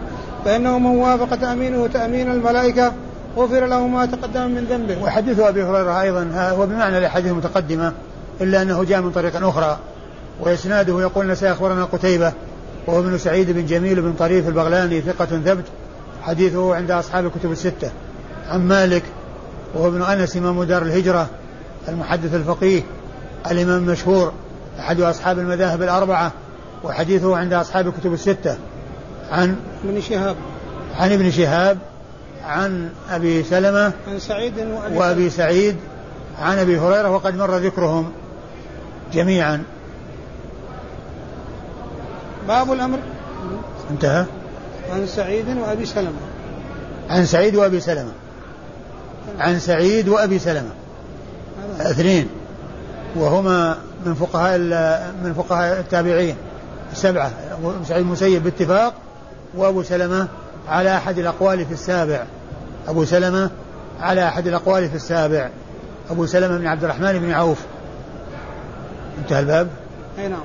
فإنه 0.44 0.78
من 0.78 0.86
وافق 0.86 1.36
تامينه 1.36 1.86
تامين 1.86 2.30
الملائكة. 2.30 2.92
غفر 3.36 3.66
له 3.66 3.86
ما 3.86 4.06
تقدم 4.06 4.50
من 4.50 4.64
ذنبه. 4.64 5.02
وحديث 5.02 5.40
أبي 5.40 5.62
هريرة 5.62 6.00
أيضا 6.00 6.30
هو 6.34 6.66
بمعنى 6.66 6.98
الأحاديث 6.98 7.32
المتقدمة 7.32 7.92
إلا 8.40 8.62
أنه 8.62 8.84
جاء 8.84 9.00
من 9.00 9.10
طريق 9.10 9.46
أخرى 9.46 9.78
وإسناده 10.40 11.00
يقول 11.00 11.26
نساء 11.26 11.52
أخبرنا 11.52 11.84
قتيبة 11.84 12.32
وهو 12.86 13.00
ابن 13.00 13.18
سعيد 13.18 13.50
بن 13.50 13.66
جميل 13.66 14.02
بن 14.02 14.12
طريف 14.12 14.48
البغلاني 14.48 15.00
ثقة 15.00 15.26
ثبت 15.26 15.64
حديثه 16.22 16.74
عند 16.74 16.90
أصحاب 16.90 17.26
الكتب 17.26 17.52
الستة. 17.52 17.90
عن 18.48 18.68
مالك 18.68 19.02
وهو 19.74 19.88
ابن 19.88 20.02
أنس 20.02 20.36
إمام 20.36 20.64
دار 20.64 20.82
الهجرة 20.82 21.26
المحدث 21.88 22.34
الفقيه 22.34 22.82
الإمام 23.50 23.82
المشهور 23.82 24.32
أحد 24.78 25.00
أصحاب 25.00 25.38
المذاهب 25.38 25.82
الأربعة 25.82 26.32
وحديثه 26.84 27.36
عند 27.36 27.52
أصحاب 27.52 27.88
الكتب 27.88 28.12
الستة. 28.12 28.56
عن 29.30 29.56
ابن 29.84 30.00
شهاب. 30.00 30.36
عن 30.98 31.12
ابن 31.12 31.30
شهاب 31.30 31.78
عن 32.44 32.90
أبي 33.10 33.42
سلمة 33.42 33.92
عن 34.08 34.18
سعيد 34.18 34.58
وأبي, 34.58 34.96
وأبي 34.96 35.30
سعيد 35.30 35.76
عن 36.38 36.58
أبي 36.58 36.78
هريرة 36.78 37.10
وقد 37.10 37.36
مر 37.36 37.56
ذكرهم 37.56 38.12
جميعا. 39.12 39.62
باب 42.48 42.72
الأمر. 42.72 42.98
انتهى. 43.90 44.24
عن 44.92 45.06
سعيد 45.06 45.48
وأبي 45.48 45.86
سلمة. 45.86 46.20
عن 47.10 47.26
سعيد 47.26 47.56
وأبي 47.56 47.80
سلمة. 47.80 48.12
عن 49.38 49.58
سعيد 49.58 50.08
وأبي 50.08 50.38
سلمة. 50.38 50.70
اثنين. 51.80 52.28
وهما 53.16 53.78
من 54.06 54.14
فقهاء 54.14 54.58
من 55.24 55.34
فقهاء 55.34 55.80
التابعين. 55.80 56.36
السبعة 56.92 57.30
سعيد 57.84 58.02
المسيب 58.02 58.44
باتفاق. 58.44 58.94
وأبو 59.54 59.82
سلمة 59.82 60.28
على 60.68 60.96
أحد 60.96 61.18
الأقوال 61.18 61.66
في 61.66 61.72
السابع. 61.72 62.24
أبو 62.88 63.04
سلمة 63.04 63.50
على 64.00 64.28
أحد 64.28 64.46
الأقوال 64.46 64.88
في 64.88 64.94
السابع. 64.94 65.50
أبو 66.10 66.26
سلمة 66.26 66.58
بن 66.58 66.66
عبد 66.66 66.84
الرحمن 66.84 67.18
بن 67.18 67.32
عوف. 67.32 67.58
انتهى 69.18 69.40
الباب؟ 69.40 69.68
أي 70.18 70.28
نعم. 70.28 70.40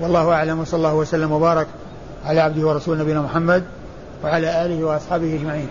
والله 0.00 0.32
أعلم 0.32 0.60
وصلى 0.60 0.78
الله 0.78 0.94
وسلم 0.94 1.32
وبارك 1.32 1.66
على 2.24 2.40
عبده 2.40 2.66
ورسوله 2.66 3.02
نبينا 3.02 3.20
محمد 3.20 3.64
وعلى 4.24 4.64
آله 4.64 4.84
وأصحابه 4.84 5.34
أجمعين. 5.34 5.68